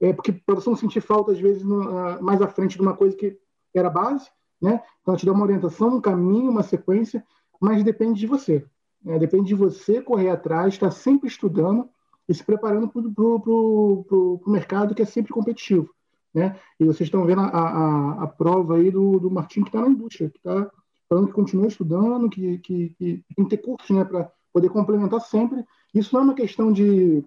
[0.00, 2.96] é, porque para você não sentir falta, às vezes, no, mais à frente de uma
[2.96, 3.38] coisa que
[3.74, 4.28] era base,
[4.60, 4.82] né?
[5.02, 7.24] então te dá uma orientação, um caminho, uma sequência,
[7.60, 8.64] mas depende de você.
[9.04, 9.18] Né?
[9.18, 11.88] Depende de você correr atrás, estar sempre estudando
[12.28, 15.90] e se preparando para o mercado que é sempre competitivo.
[16.32, 16.56] Né?
[16.78, 19.88] E vocês estão vendo a, a, a prova aí do, do Martim que está na
[19.88, 20.70] indústria, que está
[21.08, 25.20] falando que continua estudando, que, que, que tem que ter curso né, para poder complementar
[25.20, 25.64] sempre.
[25.94, 27.24] Isso não é uma questão de,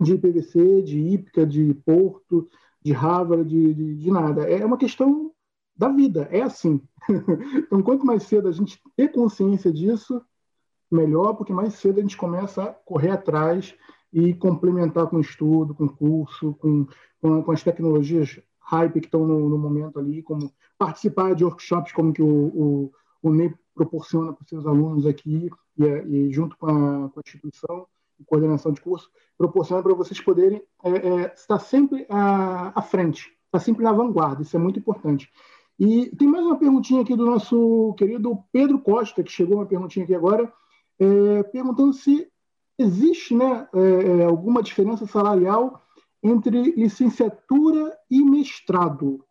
[0.00, 2.48] de PVC, de IPCA, de Porto,
[2.82, 4.42] de Harvard, de, de, de nada.
[4.42, 5.32] É uma questão
[5.76, 6.80] da vida, é assim.
[7.56, 10.22] então, quanto mais cedo a gente ter consciência disso,
[10.90, 13.74] melhor, porque mais cedo a gente começa a correr atrás
[14.12, 16.86] e complementar com estudo, com curso, com,
[17.20, 21.92] com, com as tecnologias hype que estão no, no, momento ali, como participar de workshops
[21.92, 22.92] como que o, o,
[23.22, 27.22] o NEI proporciona para os seus alunos aqui, e, e junto com a, com a,
[27.24, 27.86] instituição,
[28.26, 33.58] coordenação de curso, proporciona para vocês poderem é, é, estar sempre à, à frente, estar
[33.58, 35.30] sempre na vanguarda, isso é muito importante.
[35.78, 40.04] E tem mais uma perguntinha aqui do nosso querido Pedro Costa, que chegou uma perguntinha
[40.04, 40.52] aqui agora,
[40.98, 42.28] é, perguntando se
[42.78, 45.82] existe né, é, é, alguma diferença salarial
[46.22, 49.24] entre licenciatura e mestrado.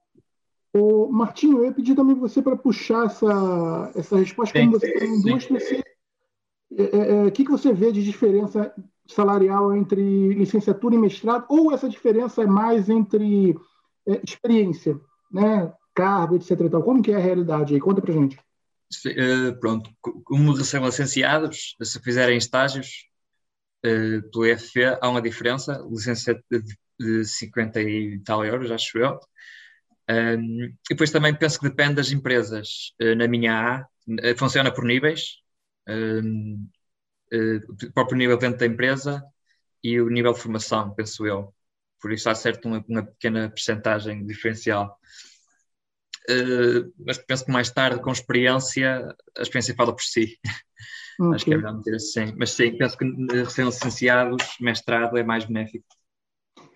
[0.74, 5.06] O Martinho, eu ia pedir também você para puxar essa, essa resposta, como você está
[5.06, 8.74] na indústria, o é, é, é, que, que você vê de diferença
[9.06, 13.58] salarial entre licenciatura e mestrado, ou essa diferença é mais entre
[14.08, 15.00] é, experiência,
[15.30, 16.70] né, cargo, etc.
[16.70, 16.84] Tal.
[16.84, 17.80] Como que é a realidade aí?
[17.80, 18.40] Conta para gente.
[19.06, 23.08] Uh, pronto, como recém-licenciados, se fizerem estágios,
[23.86, 26.64] uh, pelo IFP, há uma diferença, licença de,
[27.00, 29.20] de 50 e tal euros, acho eu.
[30.12, 32.94] Um, e depois também penso que depende das empresas.
[33.02, 35.38] Uh, na minha A, uh, funciona por níveis,
[35.88, 36.68] um,
[37.34, 39.24] o próprio nível dentro da empresa
[39.82, 41.54] e o nível de formação, penso eu.
[42.02, 45.00] Por isso há certo uma, uma pequena percentagem diferencial.
[46.30, 50.38] Uh, mas penso que mais tarde, com experiência, a experiência fala por si.
[51.20, 51.32] Okay.
[51.36, 52.34] Acho que é melhor meter assim.
[52.38, 55.86] Mas sim, penso que recém-licenciados, mestrado é mais benéfico.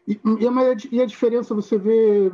[0.07, 0.51] E, e, a,
[0.91, 2.31] e a diferença você vê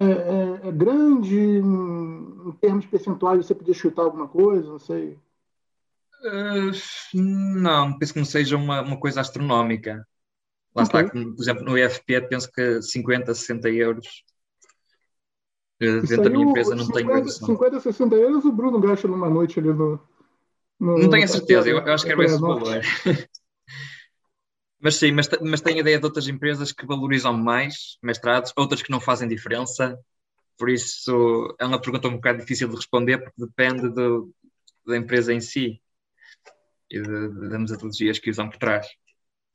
[0.00, 3.44] é, é, é, grande em termos percentuais?
[3.44, 4.66] Você podia chutar alguma coisa?
[4.66, 5.18] Não sei.
[6.24, 6.70] Uh,
[7.14, 10.06] não, penso que não seja uma, uma coisa astronómica.
[10.74, 11.00] Lá okay.
[11.00, 14.24] está, por exemplo, no IFP penso que 50, 60 euros.
[15.78, 19.58] Dentro da minha empresa não 50, tenho 50, 60 euros o Bruno gasta numa noite
[19.58, 19.98] ali no,
[20.78, 22.82] no, não tenho a certeza, eu, eu, acho que era esse valor.
[24.80, 28.90] Mas sim, mas, mas tenho ideia de outras empresas que valorizam mais mestrados, outras que
[28.90, 29.98] não fazem diferença.
[30.58, 34.32] Por isso é uma pergunta um bocado difícil de responder, porque depende do,
[34.86, 35.80] da empresa em si
[36.90, 38.86] e das metodologias que usam por trás.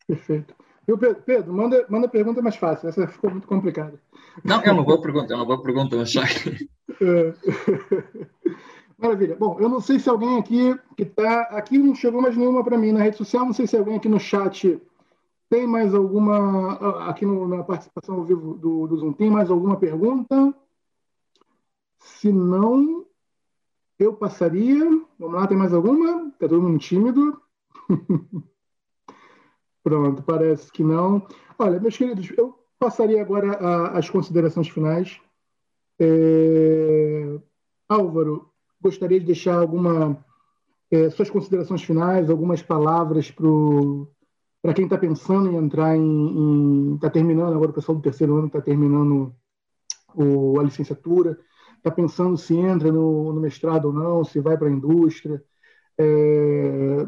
[0.08, 0.56] Perfeito.
[0.88, 4.00] Eu, Pedro, manda, manda pergunta mais fácil, essa ficou muito complicada.
[4.44, 6.16] Não, é uma boa pergunta, é uma boa pergunta, mas.
[6.16, 7.34] É.
[8.98, 9.36] Maravilha.
[9.36, 11.42] Bom, eu não sei se alguém aqui que está.
[11.42, 14.08] Aqui não chegou mais nenhuma para mim na rede social, não sei se alguém aqui
[14.08, 14.80] no chat
[15.50, 17.08] tem mais alguma.
[17.10, 20.54] Aqui no, na participação ao vivo do, do Zoom, tem mais alguma pergunta?
[22.00, 23.06] Se não,
[24.00, 24.84] eu passaria.
[25.20, 26.28] Vamos lá, tem mais alguma?
[26.30, 27.42] Está todo mundo tímido?
[29.84, 31.28] Pronto, parece que não.
[31.60, 35.22] Olha, meus queridos, eu passaria agora as considerações finais.
[36.00, 37.40] É...
[37.88, 40.26] Álvaro, gostaria de deixar alguma
[40.92, 43.48] é, suas considerações finais, algumas palavras para
[44.74, 46.96] quem está pensando em entrar em.
[46.96, 49.36] Está terminando, agora o pessoal do terceiro ano está terminando
[50.16, 51.38] o, a licenciatura,
[51.78, 55.44] está pensando se entra no, no, mestrado ou não, se vai para a indústria,
[55.98, 57.08] é,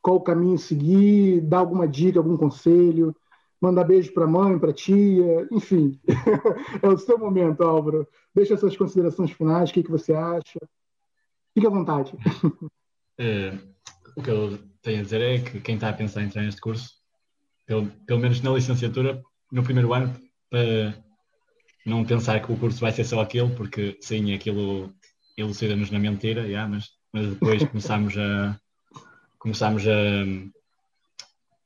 [0.00, 3.14] qual o caminho seguir, dar alguma dica, algum conselho,
[3.60, 6.00] mandar beijo para a mãe, para a tia, enfim.
[6.82, 8.08] é o seu momento, Álvaro.
[8.34, 10.58] Deixa suas considerações finais, o que, que você acha.
[11.52, 12.16] Fique à vontade.
[13.22, 13.52] É,
[14.16, 16.60] o que eu tenho a dizer é que quem está a pensar em entrar neste
[16.60, 16.90] curso,
[17.66, 20.14] pelo, pelo menos na licenciatura, no primeiro ano,
[20.48, 20.94] para
[21.86, 24.92] não pensar que o curso vai ser só aquilo, porque sim, aquilo
[25.36, 28.58] elucida-nos na mentira, yeah, mas, mas depois começamos a
[29.38, 29.92] começamos a,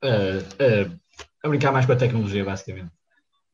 [0.01, 2.91] a, a, a brincar mais com a tecnologia, basicamente.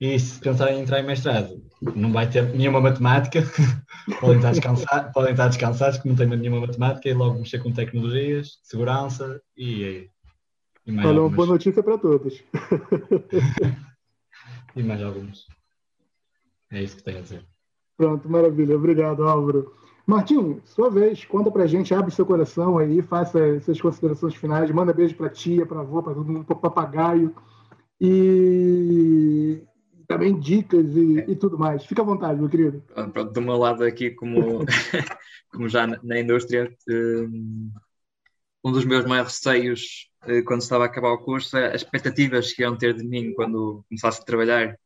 [0.01, 1.61] E se pensar em entrar em mestrado,
[1.95, 3.41] não vai ter nenhuma matemática,
[4.19, 7.71] podem, estar descansar, podem estar descansados que não tem nenhuma matemática e logo mexer com
[7.71, 10.09] tecnologias, segurança e,
[10.87, 11.19] e mais Olha, algumas.
[11.19, 12.43] uma boa notícia para todos.
[14.75, 15.45] e mais alguns.
[16.71, 17.45] É isso que tenho a dizer.
[17.95, 18.75] Pronto, maravilha.
[18.75, 19.71] Obrigado, Álvaro.
[20.07, 24.93] Martim, sua vez, conta pra gente, abre seu coração aí, faça suas considerações finais, manda
[24.93, 27.35] beijo pra tia, pra avó, pra todo mundo, pro papagaio.
[28.03, 29.20] E
[30.13, 31.85] também dicas e, e, tudo mais.
[31.85, 32.83] Fica à vontade, meu querido.
[33.13, 34.65] Pronto, do meu lado aqui, como,
[35.51, 37.71] como já na indústria, hum,
[38.63, 42.53] um dos meus maiores receios eh, quando estava a acabar o curso é as expectativas
[42.53, 44.77] que iam ter de mim quando começasse a trabalhar.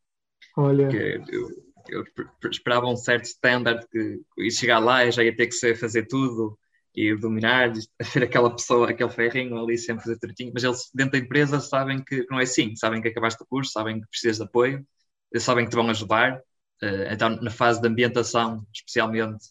[0.56, 0.88] Olha.
[1.30, 1.50] eu,
[1.88, 2.04] eu
[2.50, 6.06] esperava um certo standard que e chegar lá eu já ia ter que ser, fazer
[6.06, 6.58] tudo
[6.94, 7.72] e dominar,
[8.02, 12.02] ser aquela pessoa, aquele ferrinho ali sempre fazer tudo mas eles dentro da empresa sabem
[12.02, 14.86] que não é assim, sabem que acabaste o curso, sabem que precisas de apoio
[15.36, 16.38] sabem que te vão ajudar.
[16.82, 19.46] Uh, então, na fase de ambientação, especialmente,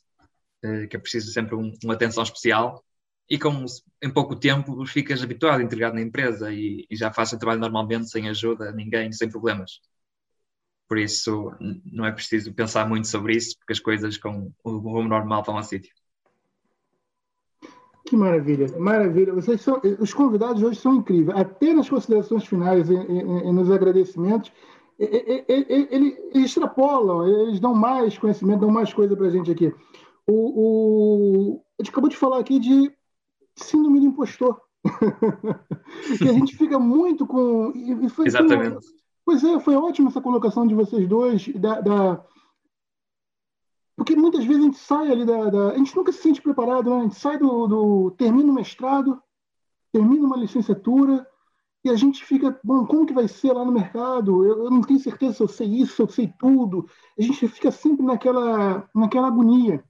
[0.63, 2.83] uh, que é preciso sempre um, uma atenção especial,
[3.29, 3.65] e com
[4.03, 8.09] em pouco tempo ficas habituado, integrado na empresa e, e já fazes o trabalho normalmente,
[8.09, 9.79] sem ajuda, ninguém, sem problemas.
[10.87, 11.51] Por isso,
[11.83, 15.57] não é preciso pensar muito sobre isso, porque as coisas com o rumo normal estão
[15.57, 15.91] a sítio.
[18.07, 19.33] Que maravilha, maravilha.
[19.33, 21.35] Vocês são, os convidados hoje são incríveis.
[21.35, 24.51] Até nas considerações finais e nos agradecimentos,
[24.97, 29.73] eles extrapolam, eles dão mais conhecimento, dão mais coisa para a gente aqui.
[30.27, 32.91] O, o, a gente acabou de falar aqui de
[33.55, 34.59] síndrome do impostor.
[36.17, 37.73] que a gente fica muito com.
[38.09, 38.73] Foi, Exatamente.
[38.73, 38.81] Foi,
[39.25, 41.47] pois é, foi ótima essa colocação de vocês dois.
[41.55, 42.25] Da, da,
[43.95, 46.89] porque muitas vezes a gente sai ali da, da, A gente nunca se sente preparado,
[46.89, 46.97] né?
[46.97, 47.67] A gente sai do.
[47.67, 49.21] do termina o mestrado,
[49.91, 51.25] termina uma licenciatura,
[51.85, 54.43] e a gente fica, bom, como que vai ser lá no mercado?
[54.43, 56.89] Eu, eu, não tenho certeza se eu sei isso, se eu sei tudo.
[57.15, 59.83] A gente fica sempre naquela, naquela agonia,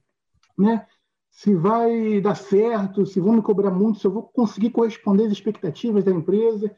[0.58, 0.86] né?
[1.30, 5.32] Se vai dar certo, se vão me cobrar muito, se eu vou conseguir corresponder às
[5.32, 6.70] expectativas da empresa.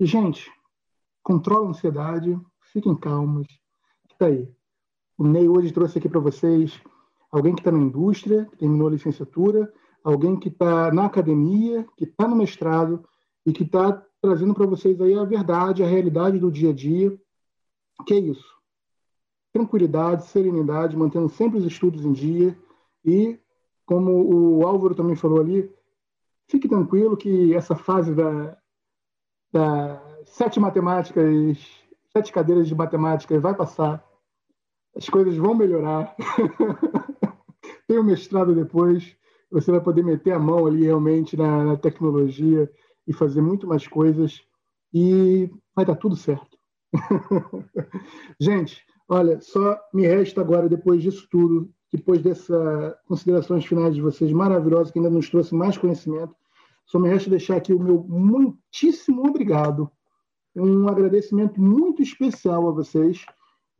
[0.00, 0.50] E, gente,
[1.22, 2.40] controla a ansiedade,
[2.72, 3.46] fiquem calmos.
[4.10, 4.50] Está aí.
[5.18, 6.80] O Ney hoje trouxe aqui para vocês
[7.30, 9.70] alguém que está na indústria, que terminou a licenciatura,
[10.02, 13.04] alguém que está na academia, que está no mestrado
[13.44, 17.16] e que está trazendo para vocês aí a verdade, a realidade do dia a dia,
[18.04, 18.44] que é isso.
[19.52, 22.58] Tranquilidade, serenidade, mantendo sempre os estudos em dia
[23.04, 23.38] e,
[23.86, 25.72] como o Álvaro também falou ali,
[26.48, 28.58] fique tranquilo que essa fase da,
[29.52, 31.56] da sete matemáticas,
[32.12, 34.04] sete cadeiras de matemática vai passar,
[34.96, 36.16] as coisas vão melhorar.
[37.86, 39.16] Tem o mestrado depois,
[39.52, 42.68] você vai poder meter a mão ali realmente na, na tecnologia,
[43.06, 44.42] e fazer muito mais coisas
[44.92, 46.56] e vai dar tudo certo.
[48.40, 54.32] Gente, olha, só me resta agora, depois disso tudo, depois dessas considerações finais de vocês
[54.32, 56.34] maravilhosas, que ainda nos trouxe mais conhecimento,
[56.86, 59.90] só me resta deixar aqui o meu muitíssimo obrigado,
[60.54, 63.24] um agradecimento muito especial a vocês,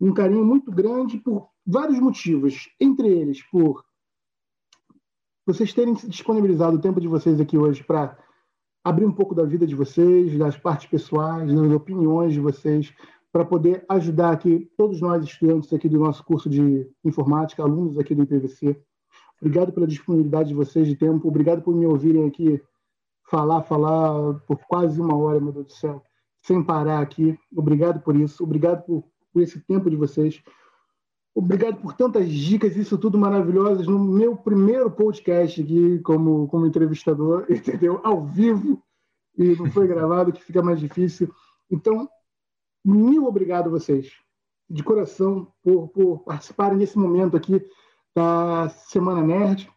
[0.01, 3.85] um carinho muito grande por vários motivos, entre eles por
[5.47, 8.19] vocês terem disponibilizado o tempo de vocês aqui hoje para
[8.87, 12.95] abrir um pouco da vida de vocês, das partes pessoais, das opiniões de vocês,
[13.33, 18.15] para poder ajudar aqui todos nós estudantes aqui do nosso curso de informática, alunos aqui
[18.15, 18.81] do IPVC.
[19.41, 22.63] Obrigado pela disponibilidade de vocês de tempo, obrigado por me ouvirem aqui
[23.29, 26.01] falar, falar por quase uma hora, meu Deus do céu,
[26.41, 27.37] sem parar aqui.
[27.57, 30.41] Obrigado por isso, obrigado por, por esse tempo de vocês.
[31.39, 37.45] Obrigado por tantas dicas, isso tudo maravilhosas no meu primeiro podcast aqui como, como entrevistador,
[37.53, 38.01] entendeu?
[38.03, 38.83] Ao vivo
[39.37, 41.31] e não foi gravado, que fica mais difícil.
[41.71, 42.09] Então,
[42.83, 44.13] mil obrigado a vocês,
[44.71, 47.63] de coração, por, por participarem nesse momento aqui
[48.15, 49.71] da Semana Nerd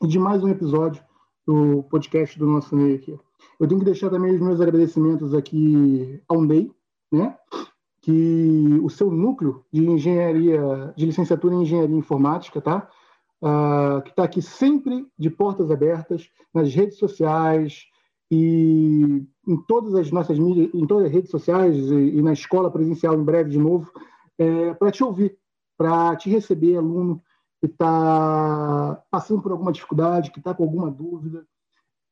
[0.00, 1.02] e de mais um episódio
[1.44, 3.18] do podcast do nosso Ney aqui.
[3.58, 6.70] Eu tenho que deixar também os meus agradecimentos aqui ao Ney,
[7.10, 7.36] né?
[8.02, 12.88] Que o seu núcleo de engenharia, de licenciatura em engenharia informática, tá?
[13.40, 17.86] Uh, que está aqui sempre de portas abertas nas redes sociais
[18.30, 22.70] e em todas as nossas mídias, em todas as redes sociais e, e na escola
[22.70, 23.90] presencial em breve de novo,
[24.38, 25.36] é, para te ouvir,
[25.76, 27.22] para te receber, aluno
[27.60, 31.46] que está passando por alguma dificuldade, que está com alguma dúvida.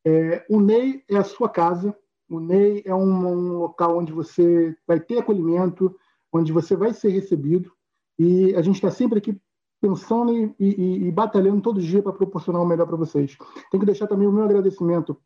[0.04, 1.96] É, o NEI é a sua casa,
[2.30, 5.94] o NEI é um, um, local onde você vai ter acolhimento,
[6.32, 7.72] onde você vai ser recebido,
[8.16, 9.36] e a gente está sempre aqui
[9.80, 13.36] pensando e, e, e batalhando todo dia para proporcionar o melhor para vocês.
[13.70, 15.16] Tenho que deixar também o meu agradecimento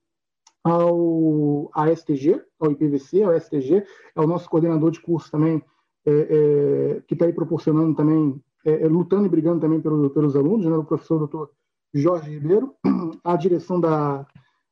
[0.62, 3.84] ao à STG, ao IPVC, ao STG,
[4.16, 5.62] é o nosso coordenador de curso também,
[6.06, 10.34] é, é, que está aí proporcionando também, é, é, lutando e brigando também pelo, pelos
[10.34, 11.50] alunos, né, o professor doutor
[11.92, 12.74] Jorge Ribeiro,
[13.22, 14.26] a direção da,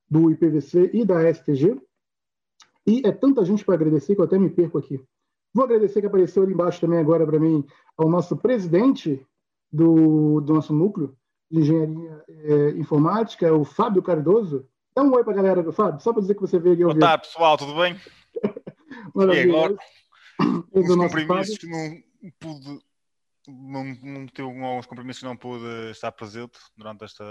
[0.09, 1.79] do IPVC e da STG,
[2.87, 5.03] e é tanta gente para agradecer que eu até me perco aqui.
[5.55, 7.65] Vou agradecer que apareceu ali embaixo também agora para mim
[7.97, 9.25] ao nosso presidente
[9.71, 11.17] do, do nosso núcleo
[11.51, 14.67] de engenharia é, informática, o Fábio Cardoso.
[14.95, 16.85] Dá um oi para a galera do Fábio, só para dizer que você veio aqui
[16.85, 17.99] Boa tarde, pessoal, tudo bem?
[19.15, 19.47] Maravilha.
[19.47, 19.77] E agora,
[20.73, 22.03] os compromissos que não
[22.41, 22.79] pude,
[23.47, 27.25] não, não teve alguns compromissos que não pude estar presente durante, esta,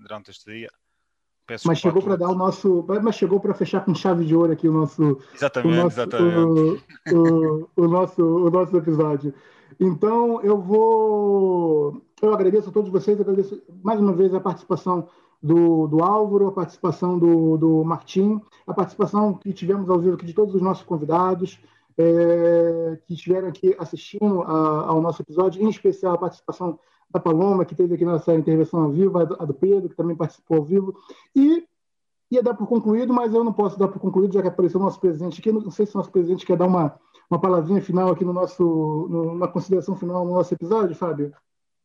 [0.00, 0.70] durante este dia.
[1.50, 2.84] Peço mas chegou para dar o nosso.
[3.02, 5.18] Mas chegou para fechar com chave de ouro aqui o nosso.
[5.34, 6.36] Exatamente, o nosso, exatamente.
[6.36, 6.76] O,
[7.12, 9.34] o, o, nosso, o nosso episódio.
[9.80, 12.00] Então, eu vou.
[12.22, 15.08] Eu agradeço a todos vocês, agradeço mais uma vez a participação
[15.42, 20.26] do, do Álvaro, a participação do, do Martim, a participação que tivemos ao vivo aqui
[20.26, 21.58] de todos os nossos convidados.
[21.98, 26.78] É, que estiveram aqui assistindo a, ao nosso episódio, em especial a participação
[27.10, 29.96] da Paloma, que teve aqui nossa intervenção ao vivo, a do, a do Pedro, que
[29.96, 30.94] também participou ao vivo.
[31.34, 31.64] E
[32.30, 34.82] ia dar por concluído, mas eu não posso dar por concluído, já que apareceu o
[34.82, 35.50] nosso presidente aqui.
[35.50, 36.98] Não sei se o nosso presidente quer dar uma,
[37.28, 38.62] uma palavrinha final aqui no nosso,
[39.10, 41.34] no, uma consideração final no nosso episódio, Fábio.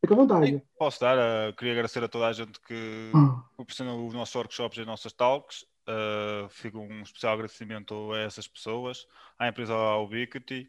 [0.00, 0.62] Fica à vontade.
[0.78, 1.18] Posso dar.
[1.18, 3.40] Uh, queria agradecer a toda a gente que hum.
[3.56, 5.62] proporcionou os nossos workshops e as nossas talks.
[5.88, 9.06] Uh, fica um especial agradecimento a essas pessoas,
[9.38, 10.68] à empresa Ubiquity,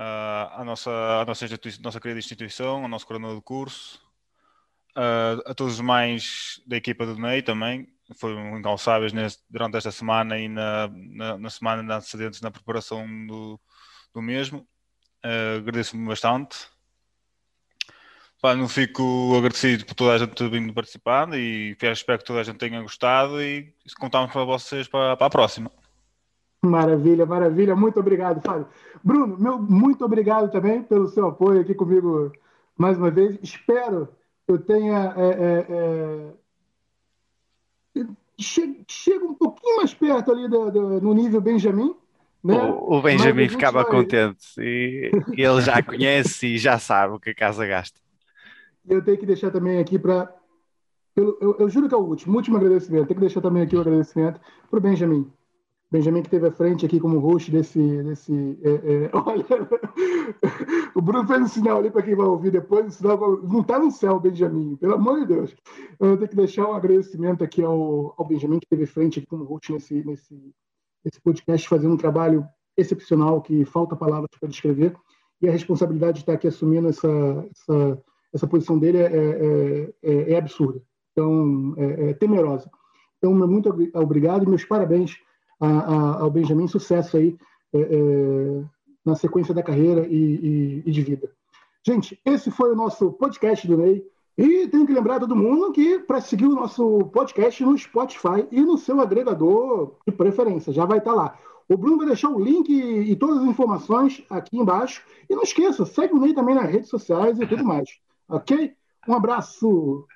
[0.00, 1.46] à nossa, à nossa,
[1.80, 4.00] nossa querida instituição, ao nosso coordenador de curso,
[4.96, 9.90] uh, a todos os mais da equipa do NEI também, foram incansáveis neste, durante esta
[9.90, 13.60] semana e na, na, na semana antecedentes na preparação do,
[14.14, 14.60] do mesmo.
[15.24, 16.56] Uh, Agradeço-me bastante.
[18.40, 22.40] Pá, não fico agradecido por toda a gente ter vindo participar e espero que toda
[22.40, 25.72] a gente tenha gostado e contamos para vocês para, para a próxima.
[26.64, 27.76] Maravilha, maravilha.
[27.76, 28.66] Muito obrigado, Fábio.
[29.02, 32.32] Bruno, meu, muito obrigado também pelo seu apoio aqui comigo
[32.76, 33.38] mais uma vez.
[33.42, 34.08] Espero
[34.46, 35.14] que eu tenha.
[35.16, 35.66] É, é,
[37.98, 38.06] é...
[38.40, 41.94] Chega, um pouquinho mais perto ali do, do, no nível Benjamin.
[42.42, 42.56] Né?
[42.56, 43.90] O, o Benjamin ficava vai...
[43.90, 48.00] contente e ele já conhece e já sabe o que a casa gasta.
[48.88, 50.32] Eu tenho que deixar também aqui para.
[51.16, 53.08] Eu, eu, eu, juro que é o último, último agradecimento.
[53.08, 54.40] Tenho que deixar também aqui o agradecimento
[54.70, 55.28] para o Benjamin.
[55.90, 57.80] Benjamin que teve à frente aqui como host desse.
[58.02, 59.44] desse é, é, olha,
[60.94, 62.86] o Bruno fez um sinal ali para quem vai ouvir depois.
[62.86, 65.56] Um sinal, não está no céu, Benjamin, pelo amor de Deus.
[65.98, 69.26] Eu tenho que deixar um agradecimento aqui ao, ao Benjamin que teve à frente aqui
[69.26, 70.54] como host nesse, nesse,
[71.02, 74.94] nesse podcast, fazendo um trabalho excepcional que falta palavras para descrever.
[75.40, 77.08] E a responsabilidade de estar aqui assumindo essa,
[77.50, 78.02] essa,
[78.34, 80.82] essa posição dele é, é, é, é absurda.
[81.12, 82.70] Então, é, é temerosa.
[83.16, 85.16] Então, muito obrigado e meus parabéns
[85.60, 87.36] a, a, ao Benjamin sucesso aí
[87.72, 88.64] é, é,
[89.04, 91.30] na sequência da carreira e, e, e, de vida.
[91.84, 94.04] Gente, esse foi o nosso podcast do Ney.
[94.36, 98.60] E tenho que lembrar todo mundo que para seguir o nosso podcast no Spotify e
[98.60, 101.38] no seu agregador de preferência, já vai estar tá lá.
[101.68, 105.02] O Bruno vai deixar o link e, e todas as informações aqui embaixo.
[105.28, 107.88] E não esqueça, segue o Ney também nas redes sociais e tudo mais.
[108.28, 108.72] Ok?
[109.08, 110.06] Um abraço!